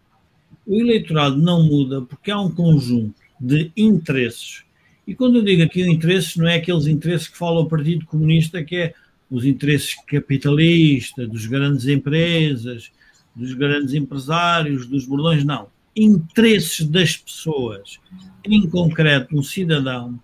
[0.66, 4.64] O eleitorado não muda porque há um conjunto de interesses.
[5.08, 8.62] E quando eu digo aqui interesses, não é aqueles interesses que fala o Partido Comunista,
[8.62, 8.94] que é
[9.32, 12.92] os interesses capitalistas, dos grandes empresas,
[13.34, 15.70] dos grandes empresários, dos bordões, não.
[15.96, 18.00] Interesses das pessoas
[18.44, 20.20] em concreto, um cidadão,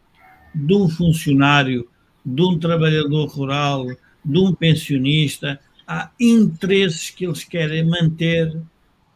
[0.53, 1.87] de um funcionário,
[2.25, 3.87] de um trabalhador rural,
[4.23, 8.61] de um pensionista, há interesses que eles querem manter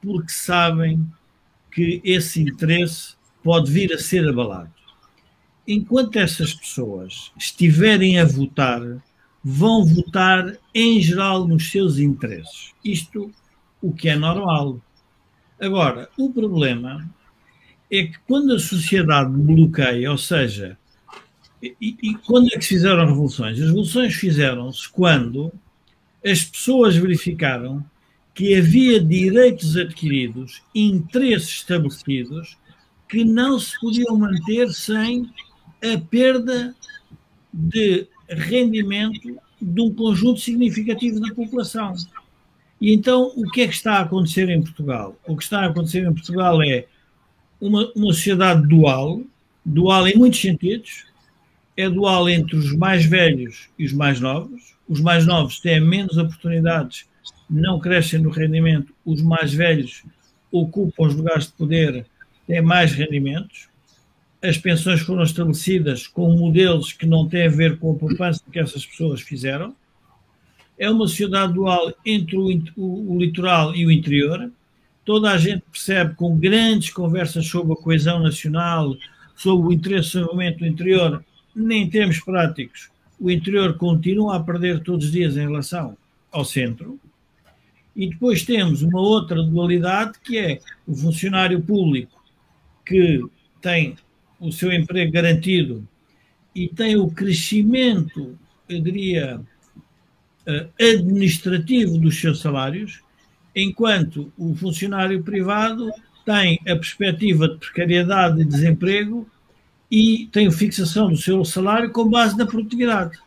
[0.02, 1.06] porque sabem
[1.72, 4.77] que esse interesse pode vir a ser abalado.
[5.68, 8.82] Enquanto essas pessoas estiverem a votar,
[9.44, 12.74] vão votar em geral nos seus interesses.
[12.84, 13.32] Isto
[13.82, 14.80] o que é normal.
[15.60, 17.08] Agora, o problema
[17.92, 20.78] é que quando a sociedade bloqueia, ou seja,
[21.62, 23.60] e, e quando é que se fizeram revoluções?
[23.60, 25.52] As revoluções fizeram-se quando
[26.26, 27.84] as pessoas verificaram
[28.34, 32.58] que havia direitos adquiridos, interesses estabelecidos,
[33.10, 35.32] que não se podiam manter sem
[35.84, 36.76] a perda
[37.54, 41.94] de rendimento de um conjunto significativo da população.
[42.80, 45.16] E então, o que é que está a acontecer em Portugal?
[45.28, 46.86] O que está a acontecer em Portugal é
[47.60, 49.22] uma, uma sociedade dual,
[49.66, 51.06] dual em muitos sentidos,
[51.76, 54.76] é dual entre os mais velhos e os mais novos.
[54.88, 57.08] Os mais novos têm menos oportunidades,
[57.50, 58.94] não crescem no rendimento.
[59.06, 60.04] Os mais velhos
[60.52, 62.06] ocupam os lugares de poder,
[62.46, 63.70] têm mais rendimentos.
[64.42, 68.60] As pensões foram estabelecidas com modelos que não têm a ver com a poupança que
[68.60, 69.76] essas pessoas fizeram.
[70.78, 74.52] É uma sociedade dual entre o, o, o litoral e o interior
[75.08, 78.94] toda a gente percebe com grandes conversas sobre a coesão nacional,
[79.38, 81.24] sobre o interesse do interior,
[81.56, 85.98] nem em termos práticos, o interior continua a perder todos os dias em relação
[86.30, 87.00] ao centro.
[87.96, 92.22] E depois temos uma outra dualidade que é o funcionário público
[92.86, 93.24] que
[93.62, 93.96] tem
[94.40, 95.88] o seu emprego garantido
[96.58, 99.40] e tem o crescimento, eu diria,
[100.46, 103.02] eh, administrativo dos seus salários,
[103.56, 105.92] enquanto o funcionário privado
[106.26, 109.30] tem a perspectiva de precariedade e desemprego
[109.90, 113.20] e tem a fixação do seu salário com base na produtividade.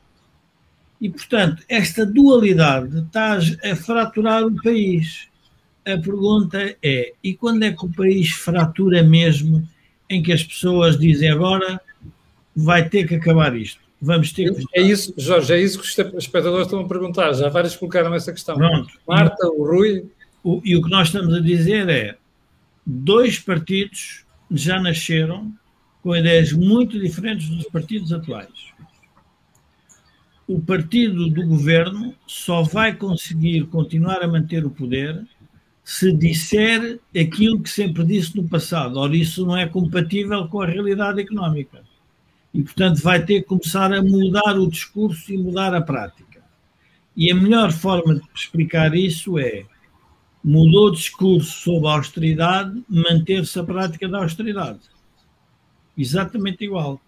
[1.00, 5.28] E, portanto, esta dualidade está a fraturar o país.
[5.86, 9.66] A pergunta é: e quando é que o país fratura mesmo
[10.10, 11.80] em que as pessoas dizem agora
[12.54, 13.80] vai ter que acabar isto?
[14.02, 14.64] Vamos ter que.
[14.74, 17.32] É isso, Jorge, é isso que os espectadores estão a perguntar.
[17.34, 18.56] Já vários colocaram essa questão.
[18.56, 18.92] Pronto.
[19.06, 20.06] Marta, o Rui.
[20.42, 22.16] O, e o que nós estamos a dizer é:
[22.84, 25.52] dois partidos já nasceram
[26.02, 28.48] com ideias muito diferentes dos partidos atuais.
[30.46, 35.24] O partido do governo só vai conseguir continuar a manter o poder
[35.90, 38.96] se disser aquilo que sempre disse no passado.
[38.96, 41.82] Ora, isso não é compatível com a realidade económica.
[42.54, 46.44] E, portanto, vai ter que começar a mudar o discurso e mudar a prática.
[47.16, 49.64] E a melhor forma de explicar isso é
[50.44, 54.78] mudou o discurso sobre a austeridade, manter-se a prática da austeridade.
[55.98, 57.00] Exatamente igual.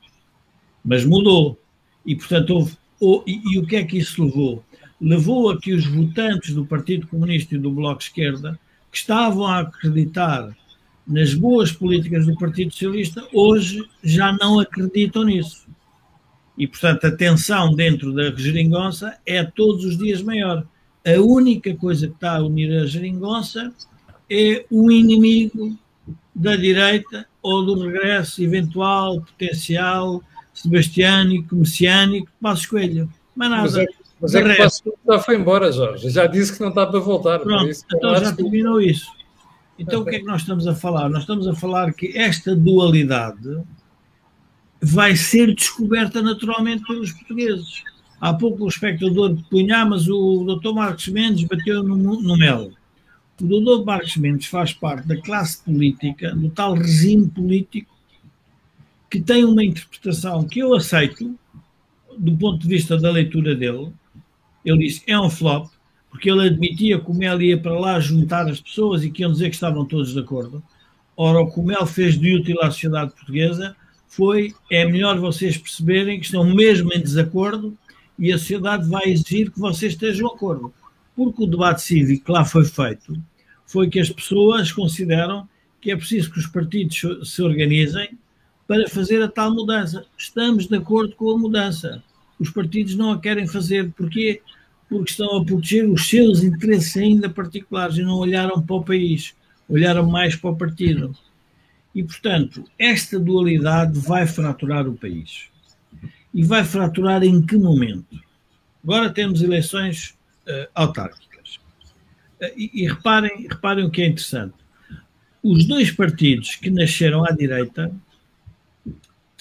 [0.85, 1.57] Mas mudou.
[2.05, 2.77] E, portanto, houve.
[2.99, 4.64] Ou, e, e, o que é que isso levou?
[5.01, 8.59] Levou a que os votantes do Partido Comunista e do Bloco Esquerda,
[8.92, 10.57] que estavam a acreditar
[11.05, 15.66] nas boas políticas do Partido Socialista, hoje já não acreditam nisso.
[16.57, 20.64] E, portanto, a tensão dentro da geringonça é todos os dias maior
[21.05, 23.72] a única coisa que está a unir a geringonça
[24.30, 25.76] é o inimigo
[26.34, 30.22] da direita ou do regresso eventual, potencial,
[30.55, 33.12] sebastiânico, messiânico, Passos Coelho.
[33.34, 33.62] Mas nada.
[33.62, 33.86] Mas é,
[34.23, 36.09] mas é que Passos já foi embora, Jorge.
[36.09, 37.41] Já disse que não está para voltar.
[37.41, 39.11] Pronto, isso, então já terminou isso.
[39.77, 41.09] Então o que é que nós estamos a falar?
[41.09, 43.61] Nós estamos a falar que esta dualidade
[44.81, 47.83] vai ser descoberta naturalmente pelos portugueses.
[48.20, 52.70] Há pouco o espectador punha, ah, mas o doutor Marcos Mendes bateu no, no mel.
[53.41, 57.93] O doutor Marcos Mendes faz parte da classe política, do tal regime político,
[59.11, 61.37] que tem uma interpretação que eu aceito,
[62.16, 63.93] do ponto de vista da leitura dele.
[64.65, 65.71] Ele disse é um flop,
[66.11, 69.33] porque ele admitia que o Mel ia para lá juntar as pessoas e que iam
[69.33, 70.63] dizer que estavam todos de acordo.
[71.17, 73.77] Ora, o que o Mel fez de útil à sociedade portuguesa
[74.09, 77.77] foi: é melhor vocês perceberem que estão mesmo em desacordo
[78.19, 80.73] e a sociedade vai exigir que vocês estejam de acordo.
[81.15, 83.17] Porque o debate cívico que lá foi feito
[83.67, 85.49] foi que as pessoas consideram
[85.81, 88.19] que é preciso que os partidos se organizem
[88.69, 90.05] para fazer a tal mudança.
[90.17, 92.03] Estamos de acordo com a mudança.
[92.43, 93.93] Os partidos não a querem fazer.
[93.93, 94.43] Porquê?
[94.88, 99.34] Porque estão a proteger os seus interesses ainda particulares e não olharam para o país,
[99.68, 101.16] olharam mais para o partido.
[101.95, 105.49] E, portanto, esta dualidade vai fraturar o país.
[106.34, 108.20] E vai fraturar em que momento?
[108.82, 110.16] Agora temos eleições
[110.49, 111.61] uh, autárquicas.
[112.40, 114.55] Uh, e, e reparem, reparem o que é interessante.
[115.43, 117.95] Os dois partidos que nasceram à direita,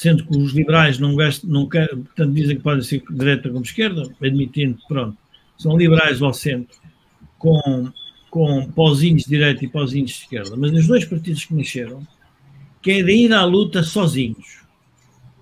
[0.02, 4.02] sendo que os liberais não, gastam, não portanto, dizem que podem ser direita como esquerda,
[4.20, 5.16] admitindo pronto,
[5.56, 6.76] são liberais ao centro,
[7.38, 7.88] com,
[8.32, 12.02] com pauzinhos de direita e pauzinhos de esquerda, mas os dois partidos que nasceram
[12.82, 14.64] querem ir à luta sozinhos.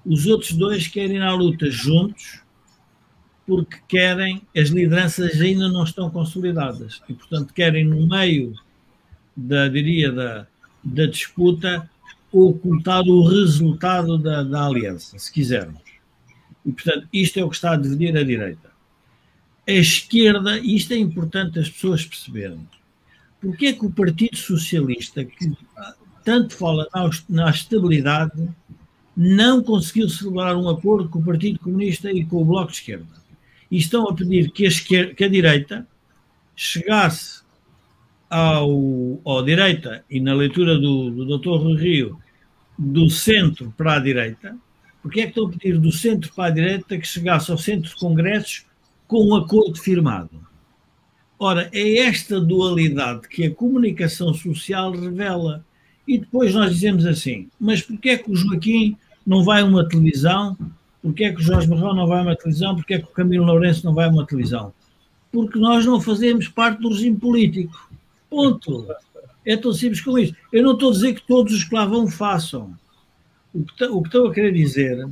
[0.06, 2.42] Os outros dois querem ir à luta juntos,
[3.48, 8.54] porque querem, as lideranças ainda não estão consolidadas e, portanto, querem no meio
[9.38, 10.46] da, diria, da,
[10.84, 11.90] da disputa
[12.32, 15.82] ocultar o resultado da, da aliança, se quisermos.
[16.66, 18.70] E, portanto, isto é o que está a dividir a direita.
[19.68, 22.68] A esquerda, isto é importante as pessoas perceberem.
[23.40, 25.52] Porque é que o Partido Socialista, que
[26.24, 26.88] tanto fala
[27.28, 28.50] na estabilidade,
[29.16, 33.20] não conseguiu celebrar um acordo com o Partido Comunista e com o Bloco de Esquerda.
[33.72, 35.88] E estão a pedir que a, esquerda, que a direita
[36.56, 37.39] chegasse
[38.30, 41.82] ao, ao direita e na leitura do, do Dr.
[41.82, 42.20] Rio
[42.78, 44.56] do centro para a direita,
[45.02, 47.90] porque é que estão a pedir do centro para a direita que chegasse ao centro
[47.90, 48.66] de congressos
[49.08, 50.50] com um acordo firmado?
[51.40, 55.66] Ora, é esta dualidade que a comunicação social revela.
[56.06, 59.88] E depois nós dizemos assim: mas porquê é que o Joaquim não vai a uma
[59.88, 60.58] televisão?
[61.02, 62.76] Porquê é que o Jorge Marrão não vai a uma televisão?
[62.76, 64.74] Porquê é que o Camilo Lourenço não vai a uma televisão?
[65.32, 67.90] Porque nós não fazemos parte do regime político.
[68.30, 68.88] Ponto.
[69.46, 70.36] É tão simples como isso.
[70.52, 72.78] Eu não estou a dizer que todos os que lá vão façam.
[73.54, 75.08] O que, o que estou a querer dizer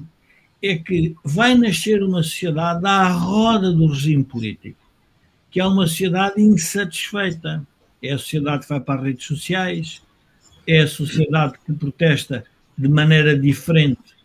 [0.62, 4.80] é que vai nascer uma sociedade à roda do regime político,
[5.50, 7.66] que é uma sociedade insatisfeita.
[8.02, 10.02] É a sociedade que vai para as redes sociais,
[10.68, 12.44] é a sociedade que protesta
[12.78, 14.16] de maneira diferente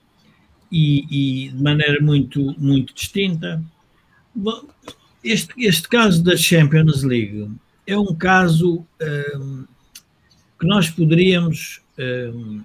[0.71, 3.63] e, e de maneira muito, muito distinta.
[5.25, 7.49] Este, este caso da Champions League
[7.87, 8.87] é um caso
[9.37, 9.65] um,
[10.59, 11.83] que nós poderíamos,
[12.35, 12.63] um,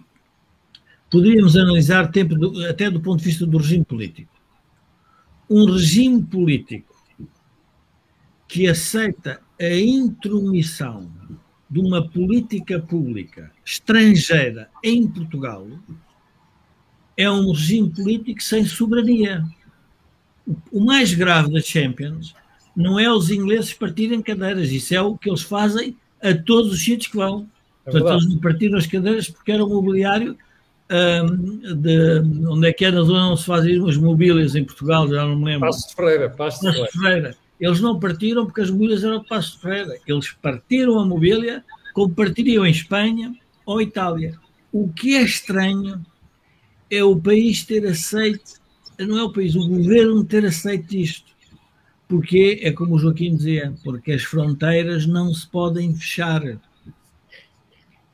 [1.10, 4.32] poderíamos analisar do, até do ponto de vista do regime político.
[5.50, 6.96] Um regime político
[8.48, 11.12] que aceita a intromissão
[11.70, 15.68] de uma política pública estrangeira em Portugal
[17.18, 19.44] é um regime político sem soberania.
[20.72, 22.34] O mais grave da Champions
[22.78, 26.80] não é os ingleses partirem cadeiras, isso é o que eles fazem a todos os
[26.84, 27.48] sítios que vão.
[27.84, 30.38] É Portanto, eles não partiram as cadeiras porque era o mobiliário
[30.90, 35.08] um, de onde é que era a zona onde se fazem as mobílias em Portugal,
[35.08, 35.68] já não me lembro.
[35.68, 36.92] Passo de Ferreira, Passo de Ferreira.
[36.92, 37.38] Ferreira.
[37.60, 39.98] Eles não partiram porque as mobílias eram de Passo de Ferreira.
[40.06, 41.64] Eles partiram a mobília
[41.94, 43.34] como partiriam em Espanha
[43.66, 44.38] ou Itália.
[44.72, 46.06] O que é estranho
[46.92, 48.62] é o país ter aceito,
[49.00, 51.37] não é o país, o governo ter aceito isto.
[52.08, 56.42] Porque é como o Joaquim dizia, porque as fronteiras não se podem fechar.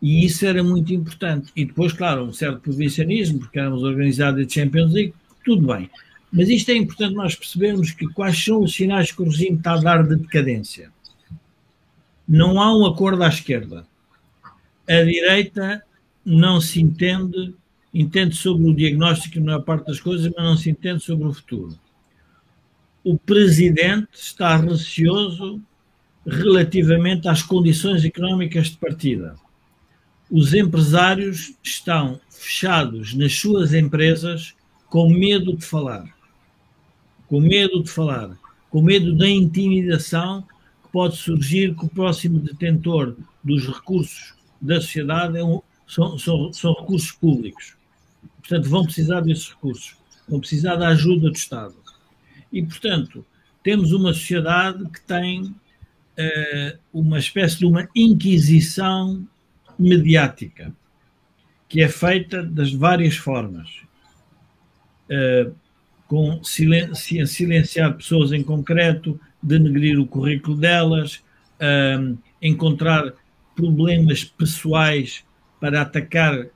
[0.02, 1.52] E isso era muito importante.
[1.56, 5.14] E depois, claro, um certo provincianismo, porque éramos organizados de Champions League,
[5.46, 5.90] tudo bem.
[6.32, 9.74] Mas isto é importante nós percebermos que quais são os sinais que o regime está
[9.74, 10.92] a dar de decadência.
[12.28, 13.86] Não há um acordo à esquerda.
[14.90, 15.84] A direita
[16.26, 17.54] não se entende
[17.94, 21.34] entende sobre o diagnóstico na maior parte das coisas, mas não se entende sobre o
[21.34, 21.78] futuro.
[23.04, 25.62] O presidente está receoso
[26.26, 29.36] relativamente às condições económicas de partida.
[30.32, 34.54] Os empresários estão fechados nas suas empresas
[34.90, 36.06] com medo de falar.
[37.28, 38.38] Com medo de falar.
[38.70, 40.42] Com medo da intimidação
[40.84, 46.54] que pode surgir que o próximo detentor dos recursos da sociedade é um, são, são,
[46.54, 47.76] são recursos públicos.
[48.40, 49.96] Portanto, vão precisar desses recursos,
[50.28, 51.83] vão precisar da ajuda do Estado.
[52.54, 53.26] E, portanto,
[53.64, 59.28] temos uma sociedade que tem uh, uma espécie de uma inquisição
[59.78, 60.72] mediática,
[61.68, 63.68] que é feita das várias formas.
[65.10, 65.52] Uh,
[66.08, 71.24] com silen silenciar pessoas em concreto, denegrir o currículo delas,
[71.60, 73.14] uh, encontrar
[73.56, 75.26] problemas pessoais
[75.60, 76.48] para atacar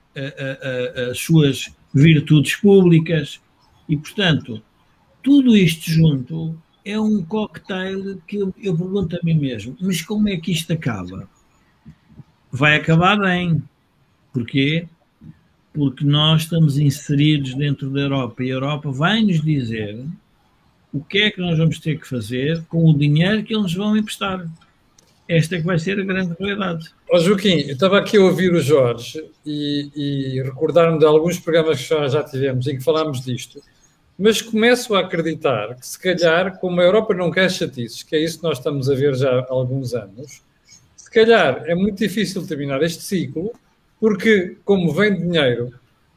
[1.12, 3.40] as suas virtudes públicas
[3.88, 4.64] e, portanto,
[5.28, 10.30] tudo isto junto é um cocktail que eu, eu pergunto a mim mesmo, mas como
[10.30, 11.30] é que isto acaba?
[12.50, 13.62] Vai acabar bem.
[14.32, 14.88] Porquê?
[15.74, 20.02] Porque nós estamos inseridos dentro da Europa e a Europa vai nos dizer
[20.94, 23.98] o que é que nós vamos ter que fazer com o dinheiro que eles vão
[23.98, 24.50] emprestar.
[25.28, 26.90] Esta é que vai ser a grande realidade.
[27.12, 31.86] Oh, Joaquim, eu estava aqui a ouvir o Jorge e, e recordar-me de alguns programas
[31.86, 33.62] que já tivemos em que falámos disto
[34.18, 38.20] mas começo a acreditar que, se calhar, como a Europa não quer chatices, que é
[38.20, 40.42] isso que nós estamos a ver já há alguns anos,
[40.96, 43.52] se calhar é muito difícil terminar este ciclo,
[44.00, 45.72] porque, como vem dinheiro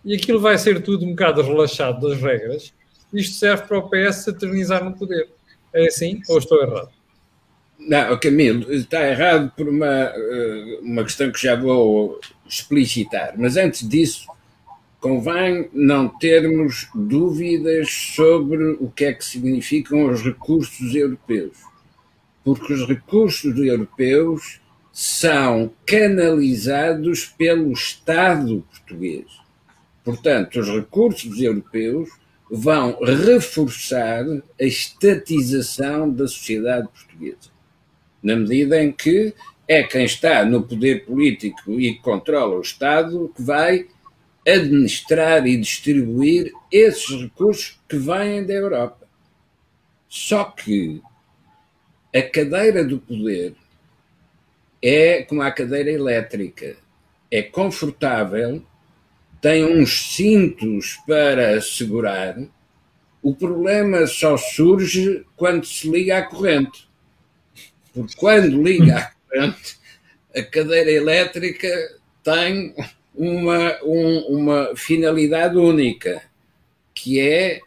[0.05, 2.73] e aquilo vai ser tudo um bocado relaxado das regras,
[3.13, 5.29] isto serve para o PS se eternizar no poder.
[5.73, 6.91] É assim ou estou errado?
[7.79, 13.35] Não, Camilo, está errado por uma, eh, uma questão que já vou explicitar.
[13.37, 14.27] Mas antes disso,
[15.01, 21.57] convém não termos dúvidas sobre o que é que significam os recursos europeus,
[22.45, 24.61] porque os recursos europeus
[24.93, 29.27] são canalizados pelo Estado português.
[30.05, 32.11] Portanto, os recursos europeus
[32.51, 34.25] vão reforçar
[34.61, 37.51] a estatização da sociedade portuguesa,
[38.23, 39.33] na medida em que
[39.69, 43.87] é quem está no poder político e controla o Estado que vai
[44.47, 49.07] administrar e distribuir esses recursos que vêm da Europa.
[50.09, 51.03] Só que
[52.15, 53.55] a cadeira do poder
[54.83, 56.77] é como a cadeira elétrica.
[57.31, 58.65] É confortável,
[59.41, 62.37] tem uns cintos para segurar.
[63.23, 66.89] O problema só surge quando se liga à corrente.
[67.93, 69.79] Porque quando liga à corrente,
[70.35, 71.69] a cadeira elétrica
[72.23, 72.75] tem
[73.15, 76.23] uma, um, uma finalidade única,
[76.95, 77.61] que é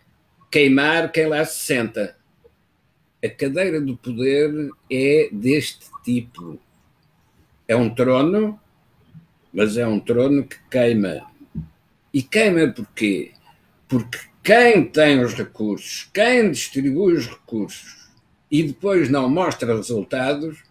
[0.51, 2.15] queimar quem lá se senta.
[3.23, 6.59] A cadeira do poder é deste tipo.
[7.67, 8.59] É um trono,
[9.53, 11.21] mas é um trono que queima.
[12.13, 13.31] E queima porquê?
[13.87, 18.09] Porque quem tem os recursos, quem distribui os recursos
[18.51, 20.61] e depois não mostra resultados,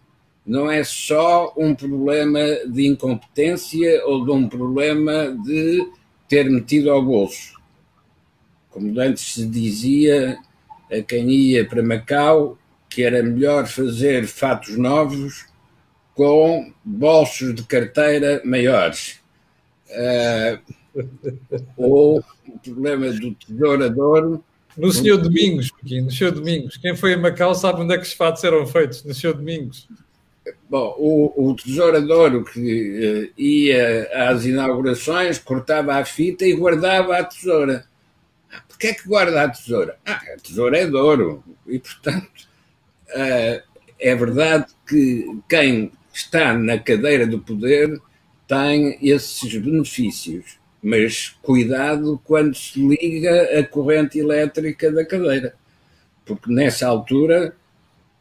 [0.45, 5.89] não é só um problema de incompetência ou de um problema de
[6.27, 7.53] ter metido ao bolso.
[8.69, 10.37] Como antes se dizia
[10.91, 12.57] a quem ia para Macau
[12.93, 15.47] que era melhor fazer fatos novos
[16.13, 19.19] com bolsos de carteira maiores.
[19.89, 20.73] Uh,
[21.75, 24.39] ou o problema do tesourador.
[24.77, 26.77] No Senhor Domingos, no Senhor Domingos.
[26.77, 29.87] Quem foi a Macau sabe onde é que os fatos eram feitos, no Senhor Domingos.
[30.69, 37.23] Bom, o, o tesourador que uh, ia às inaugurações cortava a fita e guardava a
[37.23, 37.85] tesoura.
[38.51, 39.97] Ah, Porquê é que guarda a tesoura?
[40.05, 41.43] Ah, a tesoura é de ouro.
[41.67, 42.47] E, portanto,
[43.09, 43.63] uh,
[43.99, 48.01] é verdade que quem está na cadeira do poder
[48.47, 50.59] tem esses benefícios.
[50.81, 55.55] Mas cuidado quando se liga a corrente elétrica da cadeira.
[56.25, 57.55] Porque nessa altura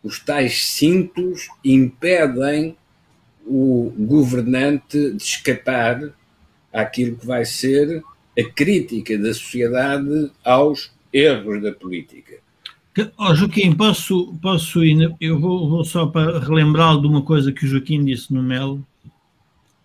[0.03, 2.77] os tais cintos impedem
[3.47, 6.13] o governante de escapar
[6.73, 8.03] àquilo que vai ser
[8.39, 12.41] a crítica da sociedade aos erros da política.
[13.17, 17.65] Oh, Joaquim, posso, posso ir, eu vou, vou só para relembrar de uma coisa que
[17.65, 18.87] o Joaquim disse no Melo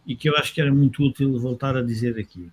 [0.06, 2.50] e que eu acho que era muito útil voltar a dizer aqui.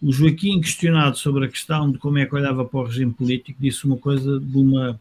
[0.00, 3.58] O Joaquim, questionado sobre a questão de como é que olhava para o regime político,
[3.60, 5.00] disse uma coisa de uma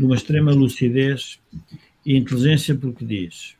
[0.00, 1.38] de uma extrema lucidez
[2.06, 3.54] e inteligência, porque diz: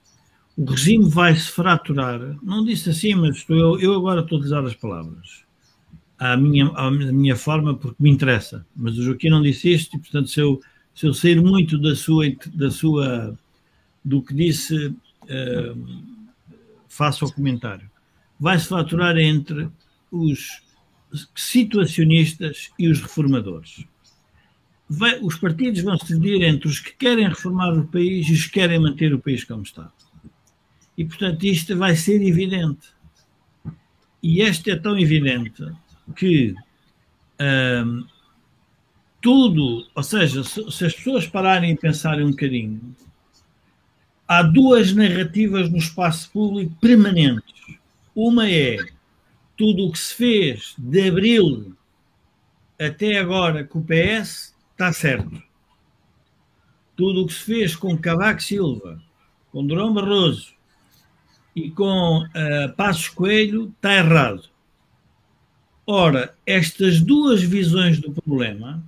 [0.57, 2.18] o regime vai se fraturar.
[2.43, 5.45] Não disse assim, mas estou, eu, eu agora estou a utilizar as palavras
[6.18, 8.64] à minha, à minha forma, porque me interessa.
[8.74, 10.59] Mas o Joaquim não disse isto, e portanto, se eu,
[10.95, 12.24] se eu sair muito da sua,
[12.55, 13.38] da sua
[14.03, 15.86] do que disse, uh,
[16.88, 17.91] faço o comentário.
[18.38, 19.68] Vai se fraturar entre
[20.11, 20.62] os
[21.34, 23.84] situacionistas e os reformadores
[24.91, 28.47] vai, os partidos vão se dividir entre os que querem reformar o país e os
[28.47, 29.91] que querem manter o país como está.
[30.99, 32.88] E, portanto, isto vai ser evidente.
[34.20, 35.64] E este é tão evidente
[36.16, 36.55] que
[37.41, 38.05] hum,
[39.20, 42.95] tudo, ou seja, se, se, as pessoas pararem e pensarem um bocadinho,
[44.26, 47.78] há duas narrativas no espaço público permanentes.
[48.14, 48.76] Uma é
[49.57, 51.76] tudo o que se fez de abril
[52.78, 55.42] até agora com o PS está certo.
[56.96, 58.98] Tudo o que se fez com Cavaco Silva,
[59.52, 60.54] com Durão Barroso
[61.54, 64.48] e com uh, Passos Coelho está errado.
[65.86, 68.82] Ora, estas duas visões do problema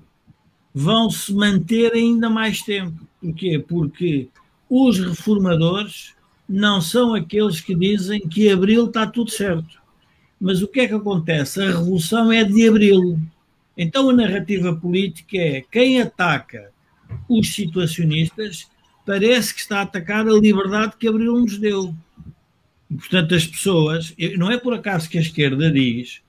[0.75, 3.07] vão se manter ainda mais tempo.
[3.21, 3.59] Porquê?
[3.59, 4.29] Porque
[4.71, 6.15] os reformadores
[6.49, 9.83] não são aqueles que dizem que abril está tudo certo.
[10.41, 11.61] Mas o que é que acontece?
[11.61, 13.21] A revolução é de abril.
[13.77, 16.71] Então a narrativa política é quem ataca
[17.29, 18.71] os situacionistas
[19.05, 21.95] parece que está a atacar a liberdade que abril nos deu.
[22.91, 26.21] E, portanto, as pessoas, não é por acaso que a esquerda diz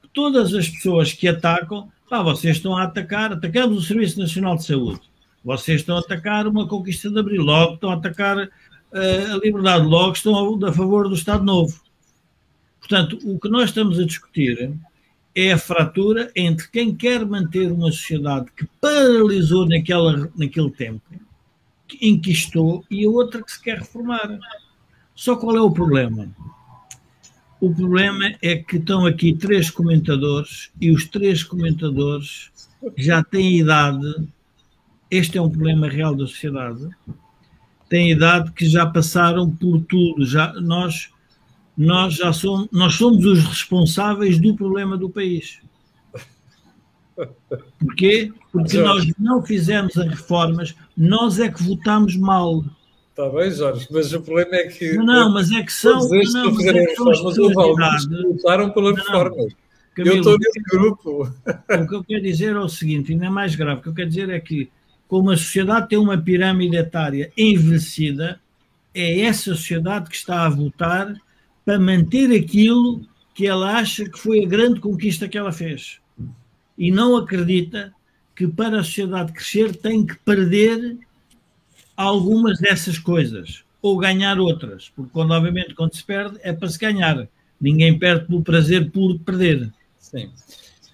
[0.00, 4.56] que todas as pessoas que atacam, pá, vocês estão a atacar, atacamos o Serviço Nacional
[4.56, 5.00] de Saúde,
[5.44, 9.84] vocês estão a atacar uma conquista de abril, logo estão a atacar uh, a liberdade,
[9.84, 11.80] logo estão a, a favor do Estado Novo.
[12.78, 14.72] Portanto, o que nós estamos a discutir
[15.34, 21.02] é a fratura entre quem quer manter uma sociedade que paralisou naquela, naquele tempo,
[21.88, 24.38] que inquistou, e a outra que se quer reformar.
[25.14, 26.28] Só qual é o problema?
[27.60, 32.50] O problema é que estão aqui três comentadores e os três comentadores
[32.96, 34.28] já têm idade.
[35.10, 36.88] Este é um problema real da sociedade.
[37.88, 40.26] Têm idade que já passaram por tudo.
[40.26, 41.11] Já nós
[41.76, 45.60] nós já somos, nós somos os responsáveis do problema do país.
[47.78, 48.32] Porquê?
[48.50, 52.64] Porque nós não fizemos as reformas, nós é que votámos mal.
[53.10, 54.94] Está bem, Jorge, mas o problema é que.
[54.94, 55.98] Não, não mas é que são.
[55.98, 59.36] Todos não, mas é que são reformas, votaram pela reforma.
[59.98, 61.22] eu estou nesse grupo.
[61.24, 64.08] O que eu quero dizer é o seguinte, ainda mais grave, o que eu quero
[64.08, 64.70] dizer é que,
[65.08, 68.40] como a sociedade tem uma pirâmide etária envelhecida,
[68.94, 71.14] é essa sociedade que está a votar
[71.64, 76.00] para manter aquilo que ela acha que foi a grande conquista que ela fez.
[76.76, 77.92] E não acredita
[78.34, 80.98] que para a sociedade crescer tem que perder
[81.96, 86.78] algumas dessas coisas ou ganhar outras, porque quando obviamente quando se perde é para se
[86.78, 87.28] ganhar.
[87.60, 89.72] Ninguém perde pelo prazer puro de perder.
[89.98, 90.30] Sim.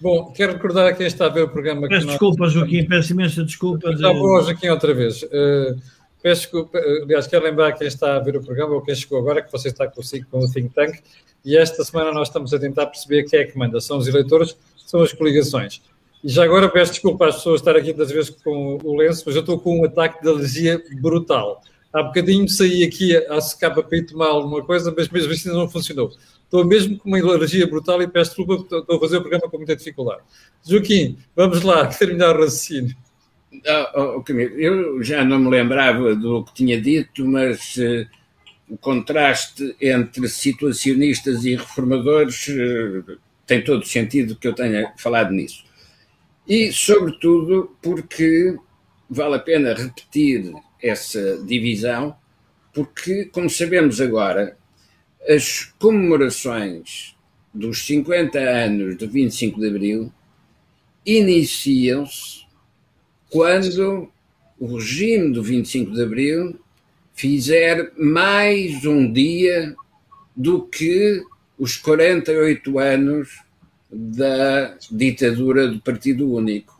[0.01, 1.87] Bom, quero recordar a quem está a ver o programa.
[1.87, 3.95] Peço desculpas, Joaquim, peço imensa desculpas.
[3.95, 5.23] Está bom, Joaquim, outra vez.
[5.23, 5.79] Uh,
[6.21, 9.41] Peço desculpa, aliás, quero lembrar quem está a ver o programa ou quem chegou agora
[9.41, 10.99] que você está consigo com o Think Tank
[11.45, 13.79] e esta semana nós estamos a tentar perceber quem é que manda.
[13.79, 15.81] São os eleitores, são as coligações.
[16.21, 19.35] E já agora peço desculpa às pessoas estar aqui das vezes com o lenço, mas
[19.35, 21.61] eu estou com um ataque de alergia brutal.
[21.93, 25.69] Há bocadinho saí aqui a secar para ir tomar alguma coisa, mas mesmo assim não
[25.69, 26.11] funcionou.
[26.43, 29.57] Estou mesmo com uma alergia brutal e peço desculpa estou a fazer o programa com
[29.57, 30.21] muita dificuldade.
[30.67, 32.95] Joaquim, vamos lá, terminar o raciocínio.
[33.95, 38.07] Oh, oh, eu já não me lembrava do que tinha dito, mas uh,
[38.69, 45.31] o contraste entre situacionistas e reformadores uh, tem todo o sentido que eu tenha falado
[45.31, 45.63] nisso.
[46.47, 48.57] E, sobretudo, porque
[49.09, 52.15] vale a pena repetir essa divisão,
[52.73, 54.57] porque, como sabemos agora,
[55.27, 57.15] as comemorações
[57.53, 60.13] dos 50 anos do 25 de Abril
[61.05, 62.48] iniciam-se
[63.29, 64.11] quando
[64.59, 66.59] o regime do 25 de Abril
[67.13, 69.75] fizer mais um dia
[70.35, 71.23] do que
[71.57, 73.41] os 48 anos
[73.91, 76.79] da ditadura do Partido Único.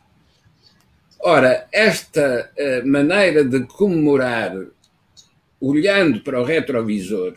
[1.22, 4.56] Ora, esta uh, maneira de comemorar
[5.60, 7.34] olhando para o retrovisor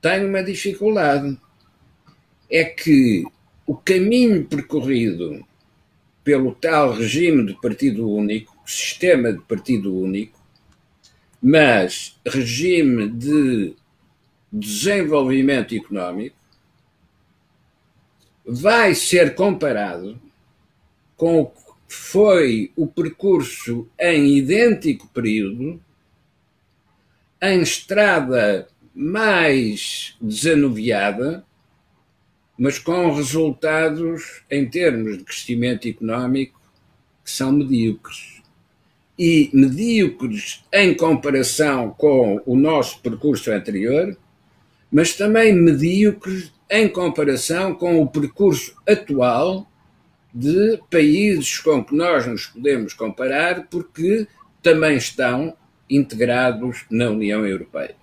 [0.00, 1.36] tem uma dificuldade.
[2.48, 3.24] É que
[3.66, 5.44] o caminho percorrido
[6.30, 10.38] pelo tal regime de partido único, sistema de partido único,
[11.42, 13.74] mas regime de
[14.52, 16.36] desenvolvimento económico,
[18.46, 20.20] vai ser comparado
[21.16, 25.80] com o que foi o percurso em idêntico período,
[27.42, 31.44] em estrada mais desanuviada,
[32.60, 36.60] mas com resultados em termos de crescimento económico
[37.24, 38.42] que são medíocres.
[39.18, 44.14] E medíocres em comparação com o nosso percurso anterior,
[44.92, 49.66] mas também medíocres em comparação com o percurso atual
[50.34, 54.28] de países com que nós nos podemos comparar, porque
[54.62, 55.56] também estão
[55.88, 57.99] integrados na União Europeia.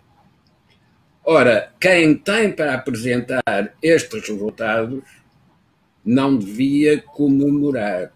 [1.30, 5.03] Ora, quem tem para apresentar estes resultados
[6.05, 8.13] não devia comemorar,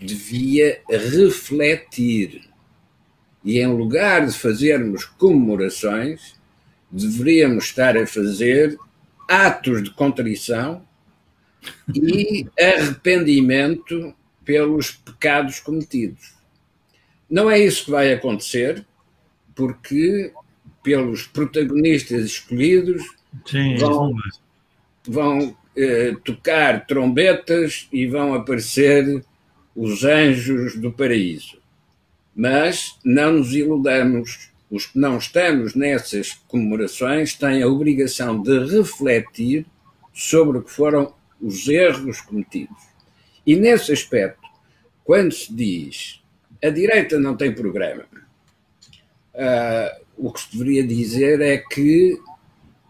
[0.00, 2.48] devia refletir.
[3.44, 6.36] E em lugar de fazermos comemorações,
[6.88, 8.78] deveríamos estar a fazer
[9.28, 10.86] atos de contrição
[11.92, 14.14] e arrependimento
[14.44, 16.36] pelos pecados cometidos.
[17.28, 18.86] Não é isso que vai acontecer,
[19.52, 20.32] porque
[20.82, 23.02] pelos protagonistas escolhidos
[23.46, 24.14] Sim, vão,
[25.06, 29.24] vão eh, tocar trombetas e vão aparecer
[29.74, 31.58] os anjos do paraíso.
[32.34, 34.50] Mas não nos iludamos.
[34.70, 39.66] Os que não estamos nessas comemorações têm a obrigação de refletir
[40.12, 42.76] sobre o que foram os erros cometidos.
[43.44, 44.46] E nesse aspecto,
[45.02, 46.20] quando se diz
[46.62, 48.04] a direita não tem programa,
[49.34, 52.20] uh, o que se deveria dizer é que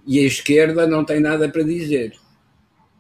[0.07, 2.15] e a esquerda não tem nada para dizer.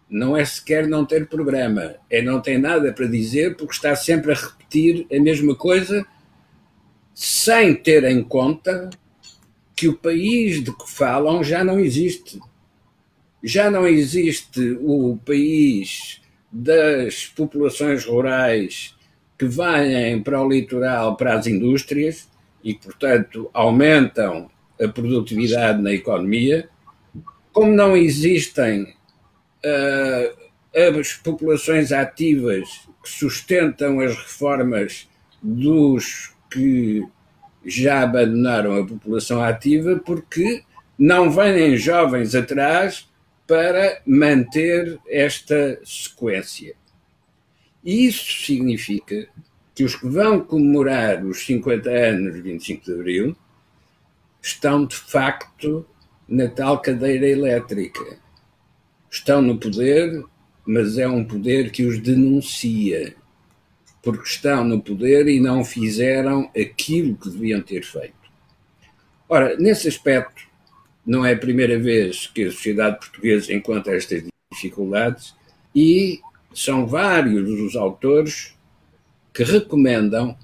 [0.09, 4.33] Não é sequer não ter programa, é não ter nada para dizer porque está sempre
[4.33, 6.07] a repetir a mesma coisa
[7.14, 8.91] sem ter em conta
[9.74, 12.39] que o país de que falam já não existe.
[13.43, 16.20] Já não existe o país
[16.53, 18.95] das populações rurais
[19.39, 22.30] que vêm para o litoral, para as indústrias
[22.62, 24.50] e, portanto, aumentam
[24.80, 26.68] a produtividade na economia,
[27.52, 28.82] como não existem
[29.64, 35.08] uh, as populações ativas que sustentam as reformas
[35.42, 37.02] dos que
[37.64, 40.62] já abandonaram a população ativa, porque
[40.98, 43.08] não vêm jovens atrás
[43.46, 46.74] para manter esta sequência.
[47.84, 49.28] Isso significa
[49.81, 53.37] que os que vão comemorar os 50 anos de 25 de Abril
[54.43, 55.87] estão de facto
[56.28, 58.18] na tal cadeira elétrica.
[59.11, 60.22] Estão no poder,
[60.66, 63.14] mas é um poder que os denuncia,
[64.03, 68.12] porque estão no poder e não fizeram aquilo que deviam ter feito.
[69.31, 70.43] Ora, nesse aspecto,
[71.07, 75.35] não é a primeira vez que a sociedade portuguesa encontra estas dificuldades
[75.74, 76.20] e
[76.53, 78.59] são vários os autores
[79.41, 80.36] que recomendam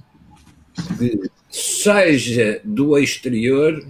[0.97, 3.87] que seja do exterior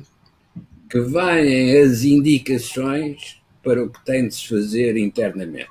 [0.90, 5.70] que venham as indicações para o que tem de se fazer internamente.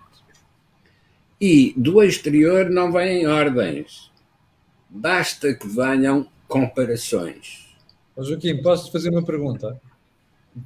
[1.40, 4.10] E do exterior não vêm ordens,
[4.90, 7.76] basta que venham comparações.
[8.18, 9.82] Joaquim, posso fazer uma pergunta?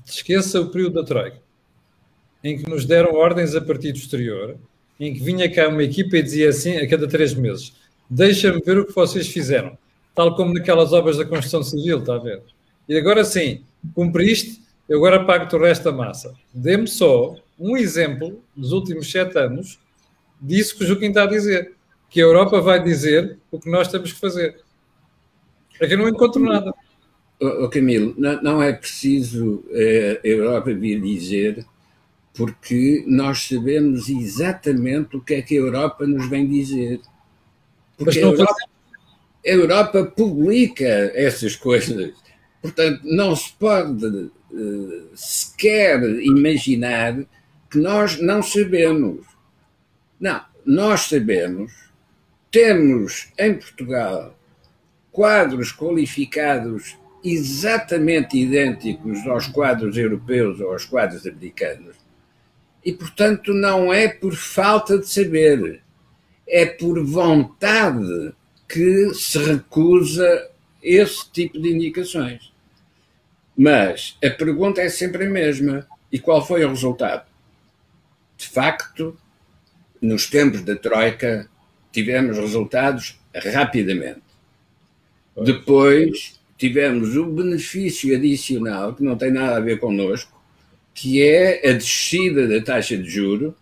[0.06, 1.42] Esqueça o período da Troika,
[2.44, 4.60] em que nos deram ordens a partir do exterior,
[5.00, 7.79] em que vinha cá uma equipa e dizia assim a cada três meses:
[8.10, 9.78] Deixa-me ver o que vocês fizeram,
[10.16, 12.42] tal como naquelas obras da construção civil, está a ver?
[12.88, 16.34] E agora sim, cumpriste, eu agora pago-te o resto da massa.
[16.54, 19.80] Dê-me só um exemplo dos últimos sete anos
[20.42, 21.74] disso que o Joaquim está a dizer,
[22.10, 24.60] que a Europa vai dizer o que nós temos que fazer.
[25.80, 26.74] É que eu não encontro nada.
[27.40, 31.66] Oh, Camilo, não, não, é preciso eh, a Europa vir dizer,
[32.34, 37.00] porque nós sabemos exatamente o que é que a Europa nos vem dizer.
[38.00, 38.56] Porque a Europa,
[39.46, 42.14] a Europa publica essas coisas.
[42.62, 47.20] Portanto, não se pode uh, sequer imaginar
[47.70, 49.26] que nós não sabemos.
[50.20, 51.72] Não, nós sabemos,
[52.50, 54.36] temos em Portugal
[55.12, 61.98] quadros qualificados exatamente idênticos aos quadros europeus ou aos quadros americanos.
[62.84, 65.82] E, portanto, não é por falta de saber,
[66.50, 68.34] é por vontade
[68.68, 70.50] que se recusa
[70.82, 72.52] esse tipo de indicações.
[73.58, 75.88] Mas a pergunta é sempre a mesma.
[76.12, 77.28] E qual foi o resultado?
[78.38, 79.18] De facto,
[80.02, 81.50] nos tempos da Troika,
[81.92, 83.20] tivemos resultados
[83.54, 84.22] rapidamente.
[85.44, 90.42] Depois tivemos o benefício adicional, que não tem nada a ver connosco,
[90.94, 93.56] que é a descida da taxa de juro,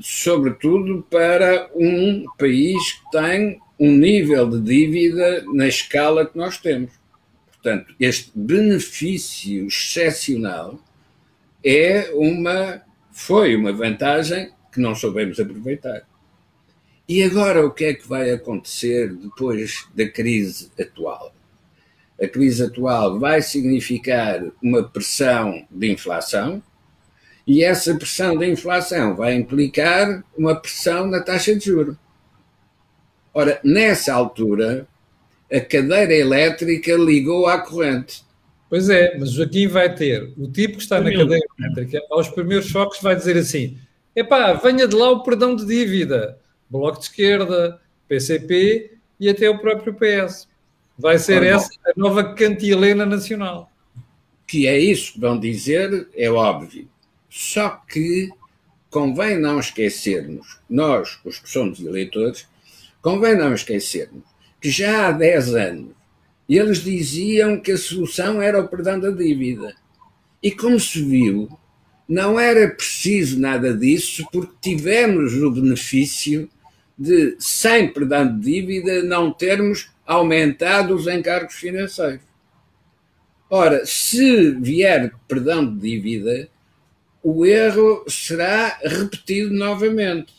[0.00, 6.92] sobretudo para um país que tem um nível de dívida na escala que nós temos.
[7.46, 10.78] Portanto, este benefício excepcional
[11.64, 16.06] é uma, foi uma vantagem que não soubemos aproveitar.
[17.08, 21.34] E agora o que é que vai acontecer depois da crise atual?
[22.20, 26.62] A crise atual vai significar uma pressão de inflação,
[27.48, 31.96] e essa pressão de inflação vai implicar uma pressão na taxa de juros.
[33.32, 34.86] Ora, nessa altura,
[35.50, 38.22] a cadeira elétrica ligou à corrente.
[38.68, 42.66] Pois é, mas Joaquim vai ter o tipo que está na cadeira elétrica, aos primeiros
[42.66, 43.78] choques, vai dizer assim:
[44.14, 46.38] epá, venha de lá o perdão de dívida.
[46.68, 50.46] Bloco de Esquerda, PCP e até o próprio PS.
[50.98, 53.72] Vai ser Ora, essa a nova cantilena nacional.
[54.46, 56.86] Que é isso que vão dizer, é óbvio.
[57.40, 58.32] Só que
[58.90, 62.48] convém não esquecermos, nós, os que somos eleitores,
[63.00, 64.24] convém não esquecermos
[64.60, 65.90] que já há 10 anos
[66.48, 69.72] eles diziam que a solução era o perdão da dívida.
[70.42, 71.48] E como se viu,
[72.08, 76.50] não era preciso nada disso, porque tivemos o benefício
[76.98, 82.26] de, sem perdão de dívida, não termos aumentado os encargos financeiros.
[83.48, 86.48] Ora, se vier perdão de dívida,
[87.22, 90.32] o erro será repetido novamente.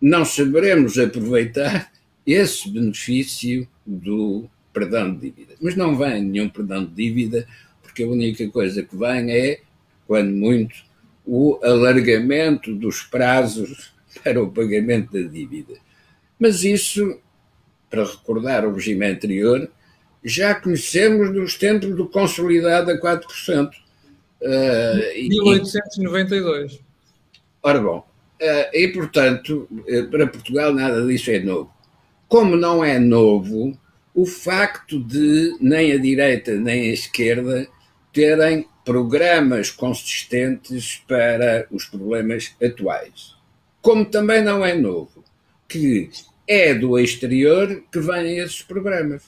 [0.00, 1.90] Não saberemos aproveitar
[2.26, 5.54] esse benefício do perdão de dívida.
[5.60, 7.46] Mas não vem nenhum perdão de dívida,
[7.82, 9.60] porque a única coisa que vem é,
[10.06, 10.74] quando muito,
[11.24, 15.74] o alargamento dos prazos para o pagamento da dívida.
[16.38, 17.18] Mas isso,
[17.88, 19.70] para recordar o regime anterior,
[20.22, 23.70] já conhecemos dos tempos do consolidado a 4%.
[24.40, 26.72] Uh, 1892.
[26.72, 26.80] E,
[27.62, 31.74] ora bom, uh, e portanto, uh, para Portugal nada disso é novo.
[32.28, 33.78] Como não é novo
[34.14, 37.68] o facto de nem a direita nem a esquerda
[38.12, 43.34] terem programas consistentes para os problemas atuais.
[43.82, 45.22] Como também não é novo
[45.68, 46.08] que
[46.46, 49.24] é do exterior que vêm esses programas.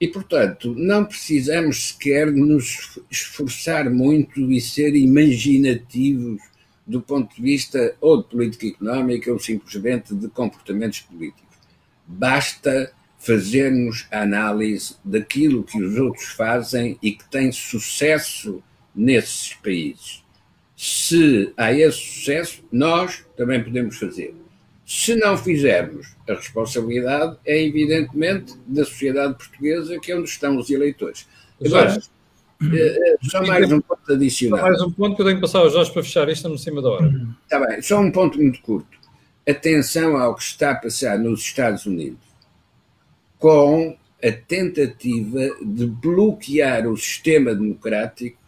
[0.00, 6.40] E, portanto, não precisamos sequer nos esforçar muito e ser imaginativos
[6.86, 11.58] do ponto de vista ou de política económica ou simplesmente de comportamentos políticos.
[12.06, 18.62] Basta fazermos a análise daquilo que os outros fazem e que tem sucesso
[18.94, 20.24] nesses países.
[20.76, 24.34] Se há esse sucesso, nós também podemos fazer.
[24.88, 30.70] Se não fizermos, a responsabilidade é evidentemente da sociedade portuguesa, que é onde estão os
[30.70, 31.28] eleitores.
[31.62, 32.00] Agora,
[32.72, 34.58] eh, só mais um ponto adicional.
[34.58, 36.56] Só mais um ponto que eu tenho que passar aos Jorge para fechar isto no
[36.56, 37.28] cima da hora.
[37.42, 38.98] Está bem, só um ponto muito curto.
[39.46, 42.26] Atenção ao que está a passar nos Estados Unidos
[43.38, 48.38] com a tentativa de bloquear o sistema democrático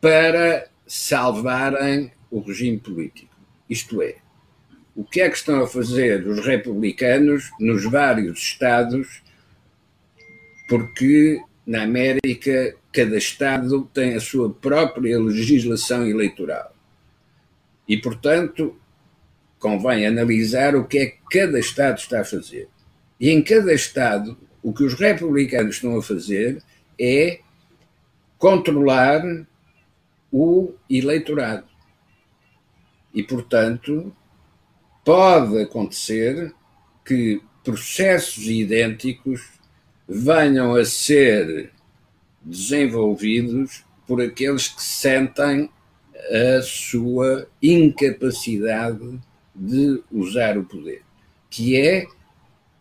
[0.00, 3.36] para salvarem o regime político.
[3.68, 4.21] Isto é,
[4.94, 9.22] o que é que estão a fazer os republicanos nos vários estados,
[10.68, 16.74] porque na América cada estado tem a sua própria legislação eleitoral.
[17.88, 18.76] E, portanto,
[19.58, 22.68] convém analisar o que é que cada estado está a fazer.
[23.18, 26.60] E em cada Estado, o que os republicanos estão a fazer
[26.98, 27.38] é
[28.36, 29.22] controlar
[30.32, 31.68] o eleitorado.
[33.14, 34.12] E, portanto,
[35.04, 36.54] pode acontecer
[37.04, 39.40] que processos idênticos
[40.08, 41.72] venham a ser
[42.42, 45.70] desenvolvidos por aqueles que sentem
[46.58, 49.20] a sua incapacidade
[49.54, 51.02] de usar o poder,
[51.50, 52.06] que é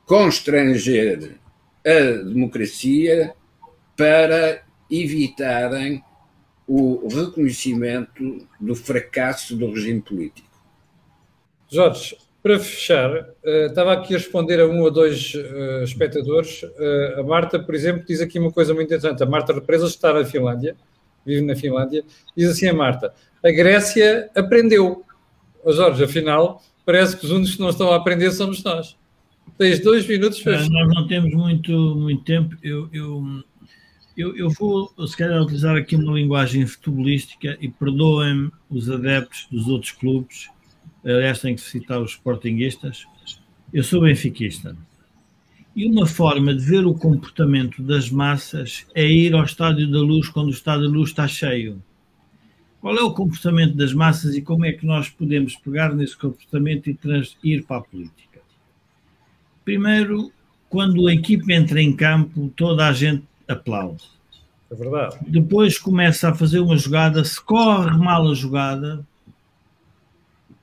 [0.05, 1.38] constranger
[1.86, 3.34] a democracia
[3.95, 6.03] para evitarem
[6.67, 10.51] o reconhecimento do fracasso do regime político.
[11.72, 16.63] Jorge, para fechar, uh, estava aqui a responder a um ou dois uh, espectadores.
[16.63, 19.24] Uh, a Marta, por exemplo, diz aqui uma coisa muito interessante.
[19.24, 20.76] A Marta Represas está na Finlândia,
[21.26, 22.03] vive na Finlândia.
[22.36, 23.13] Diz assim a Marta:
[23.43, 25.05] a Grécia aprendeu.
[25.63, 28.97] Oh, Jorge, afinal, parece que os únicos que não estão a aprender somos nós.
[29.57, 30.57] Tens dois minutos para.
[30.57, 32.55] Nós não temos muito, muito tempo.
[32.63, 33.43] Eu, eu,
[34.17, 39.67] eu, eu vou, se calhar, utilizar aqui uma linguagem futebolística e perdoem-me os adeptos dos
[39.67, 40.49] outros clubes.
[41.04, 43.06] Aliás, tenho que citar os sportinguistas.
[43.74, 44.76] Eu sou benfiquista.
[45.76, 50.28] E uma forma de ver o comportamento das massas é ir ao Estádio da Luz
[50.30, 51.82] quando o Estádio da Luz está cheio.
[52.82, 56.89] Qual é o comportamento das massas e como é que nós podemos pegar nesse comportamento
[56.89, 56.97] e
[57.43, 58.41] ir para a política?
[59.64, 60.32] Primeiro,
[60.68, 64.04] quando a equipe entra em campo, toda a gente aplaude.
[64.72, 65.18] É verdade.
[65.28, 69.06] Depois começa a fazer uma jogada, se corre mal a jogada,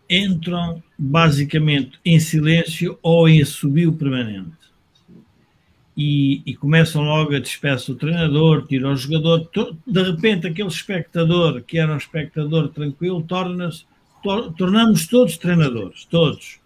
[0.08, 4.56] entram basicamente em silêncio ou em assobio permanente.
[5.96, 9.50] E, e, começam logo a despeçar o treinador, tirar o jogador.
[9.84, 13.84] De repente, aquele espectador que era um espectador tranquilo, torna-se,
[14.22, 16.60] tor tornamos todos treinadores, todos.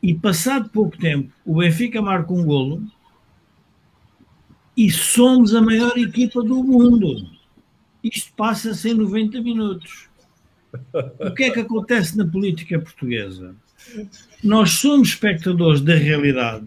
[0.00, 2.82] E passado pouco tempo, o Benfica marca um golo
[4.76, 7.28] e somos a maior equipa do mundo.
[8.04, 10.07] Isto passa-se em 90 minutos.
[11.18, 13.54] O que é que acontece na política portuguesa?
[14.42, 16.66] Nós somos espectadores da realidade,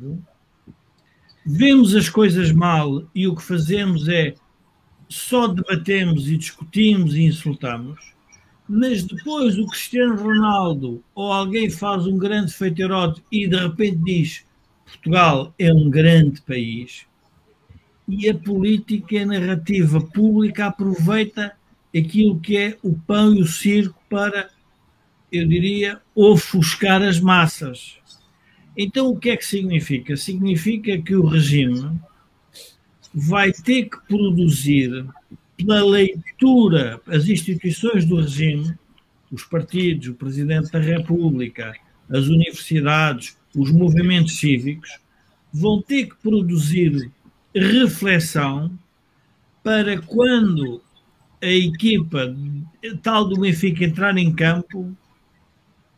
[1.45, 4.33] vemos as coisas mal e o que fazemos é
[5.09, 8.13] só debatemos e discutimos e insultamos,
[8.67, 14.45] mas depois o Cristiano Ronaldo ou alguém faz um grande feitirote e de repente diz
[14.85, 17.05] Portugal é um grande país
[18.07, 21.53] e a política e a narrativa pública aproveita
[21.97, 24.49] aquilo que é o pão e o circo para,
[25.31, 27.97] eu diria, ofuscar as massas.
[28.77, 30.15] Então, o que é que significa?
[30.15, 31.99] Significa que o regime
[33.13, 35.05] vai ter que produzir,
[35.57, 38.73] pela leitura, as instituições do regime,
[39.31, 41.73] os partidos, o Presidente da República,
[42.09, 44.99] as universidades, os movimentos cívicos,
[45.53, 47.11] vão ter que produzir
[47.53, 48.71] reflexão
[49.61, 50.81] para quando
[51.41, 52.35] a equipa
[53.01, 54.95] tal do Benfica entrar em campo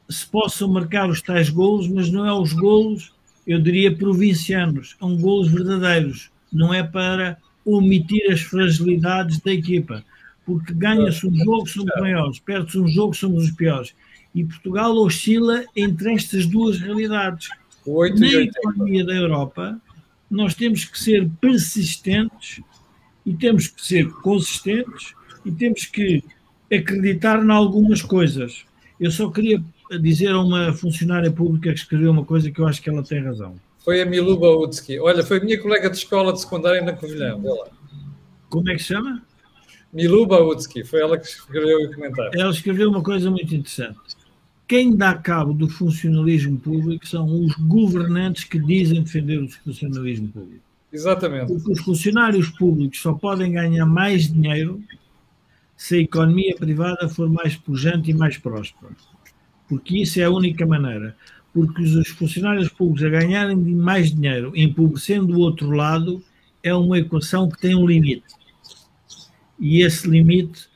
[0.10, 3.14] se possam marcar os tais golos, mas não é os golos,
[3.46, 10.04] eu diria, provincianos, são golos verdadeiros, não é para omitir as fragilidades da equipa,
[10.46, 13.94] porque ganha-se um jogo, somos maiores, perde-se um jogo, somos os piores.
[14.36, 17.50] E Portugal oscila entre estas duas realidades.
[17.86, 19.80] Na economia da Europa,
[20.30, 22.62] nós temos que ser persistentes
[23.26, 25.14] e temos que ser consistentes
[25.46, 26.24] e temos que
[26.72, 28.66] acreditar em algumas coisas.
[29.00, 29.62] Eu só queria
[30.02, 33.24] dizer a uma funcionária pública que escreveu uma coisa que eu acho que ela tem
[33.24, 33.56] razão.
[33.84, 35.00] Foi a Milu Bautsky.
[35.00, 37.38] Olha, foi minha colega de escola de secundária na Covilhã.
[38.50, 39.22] Como é que se chama?
[39.92, 40.84] Milu Bautsky.
[40.84, 42.40] Foi ela que escreveu o comentário.
[42.40, 44.00] Ela escreveu uma coisa muito interessante.
[44.68, 50.64] Quem dá cabo do funcionalismo público são os governantes que dizem defender o funcionalismo público.
[50.92, 51.48] Exatamente.
[51.48, 54.82] Porque os funcionários públicos só podem ganhar mais dinheiro
[55.84, 58.94] se a economia privada for mais pujante e mais próspera.
[59.68, 61.14] Porque isso é a única maneira.
[61.54, 66.24] Porque os funcionários públicos a ganharem mais dinheiro, empobrecendo o outro lado,
[66.64, 68.24] é uma equação que tem um limite.
[69.60, 70.70] E esse limite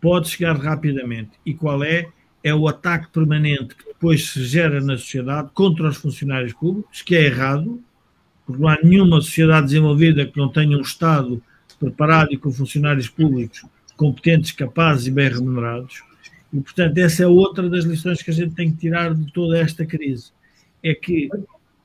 [0.00, 1.32] pode chegar rapidamente.
[1.44, 2.08] E qual é?
[2.42, 7.14] É o ataque permanente que depois se gera na sociedade contra os funcionários públicos, que
[7.14, 7.78] é errado,
[8.46, 11.42] porque não há nenhuma sociedade desenvolvida que não tenha um Estado
[11.78, 13.62] preparado e com funcionários públicos
[13.96, 16.02] competentes, capazes e bem remunerados.
[16.52, 19.58] E, portanto, essa é outra das lições que a gente tem que tirar de toda
[19.58, 20.30] esta crise.
[20.82, 21.28] É que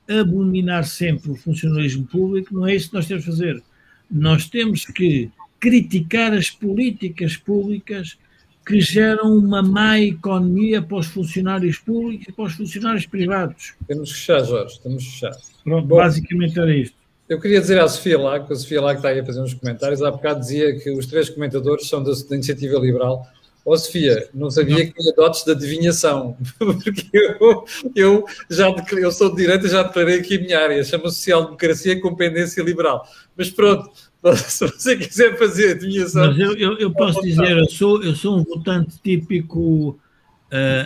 [0.08, 3.62] abominar sempre o funcionalismo público não é isso que nós temos que fazer.
[4.10, 8.18] Nós temos que criticar as políticas públicas
[8.66, 13.74] que geram uma má economia para os funcionários públicos e para os funcionários privados.
[13.86, 15.32] Temos que fechar, Jorge, temos que fechar.
[15.64, 16.96] Pronto, Bom, basicamente era isto.
[17.32, 19.40] Eu queria dizer à Sofia lá, que a Sofia lá que está aí a fazer
[19.40, 23.26] uns comentários, há bocado dizia que os três comentadores são da, da Iniciativa Liberal.
[23.64, 27.64] Ó oh, Sofia, não sabia que tinha dotes de adivinhação, porque eu,
[27.96, 28.66] eu já
[28.98, 33.02] eu sou de direita já declarei aqui a minha área, chama-se social-democracia com pendência liberal.
[33.34, 33.90] Mas pronto,
[34.36, 36.26] se você quiser fazer adivinhação.
[36.26, 39.98] Mas eu, eu, eu posso dizer, eu sou, eu sou um votante típico uh,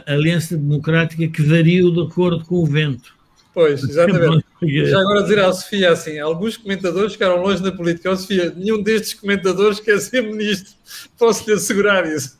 [0.07, 3.16] Aliança Democrática que varia de acordo com o vento.
[3.57, 4.45] Pois, exatamente.
[4.61, 8.11] Já agora dizer à Sofia assim: alguns comentadores ficaram longe da política.
[8.13, 10.75] Ó, Sofia, nenhum destes comentadores quer ser ministro.
[11.19, 12.37] Posso lhe assegurar isso.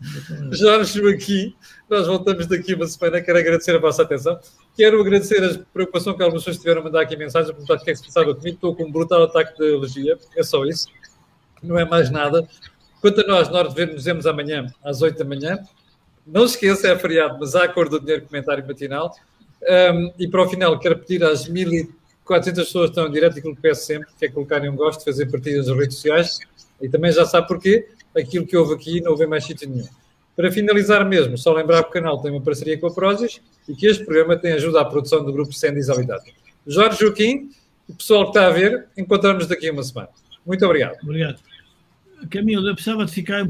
[0.53, 1.57] Jorge Joaquim,
[1.89, 3.23] nós voltamos daqui uma semana.
[3.23, 4.39] Quero agradecer a vossa atenção.
[4.77, 7.91] Quero agradecer a preocupação que algumas pessoas tiveram a mandar aqui mensagens, perguntar o que
[7.91, 8.55] é que se passava comigo.
[8.55, 10.19] Estou com um brutal ataque de alergia.
[10.37, 10.87] É só isso.
[11.63, 12.47] Não é mais nada.
[13.01, 15.59] Quanto a nós, nós nos vemos amanhã às 8 da manhã.
[16.27, 19.15] Não se esqueça, é feriado, mas há a cor do dinheiro comentário matinal.
[19.63, 23.55] Um, e para o final, quero pedir às 1.400 pessoas que estão em direto aquilo
[23.55, 26.39] que peço sempre, que é colocarem um gosto, fazer partidas nas redes sociais.
[26.81, 29.89] E também já sabe porquê, aquilo que houve aqui não houve mais sítio nenhum.
[30.37, 33.75] Para finalizar mesmo, só lembrar que o canal tem uma parceria com a Prozis e
[33.75, 36.35] que este programa tem ajuda à produção do grupo Sandy Habilidade.
[36.67, 37.51] Jorge Joaquim,
[37.89, 40.09] o pessoal que está a ver, encontramos daqui a uma semana.
[40.45, 40.97] Muito obrigado.
[41.03, 41.41] Obrigado.
[42.31, 43.45] Camilo, eu precisava de ficar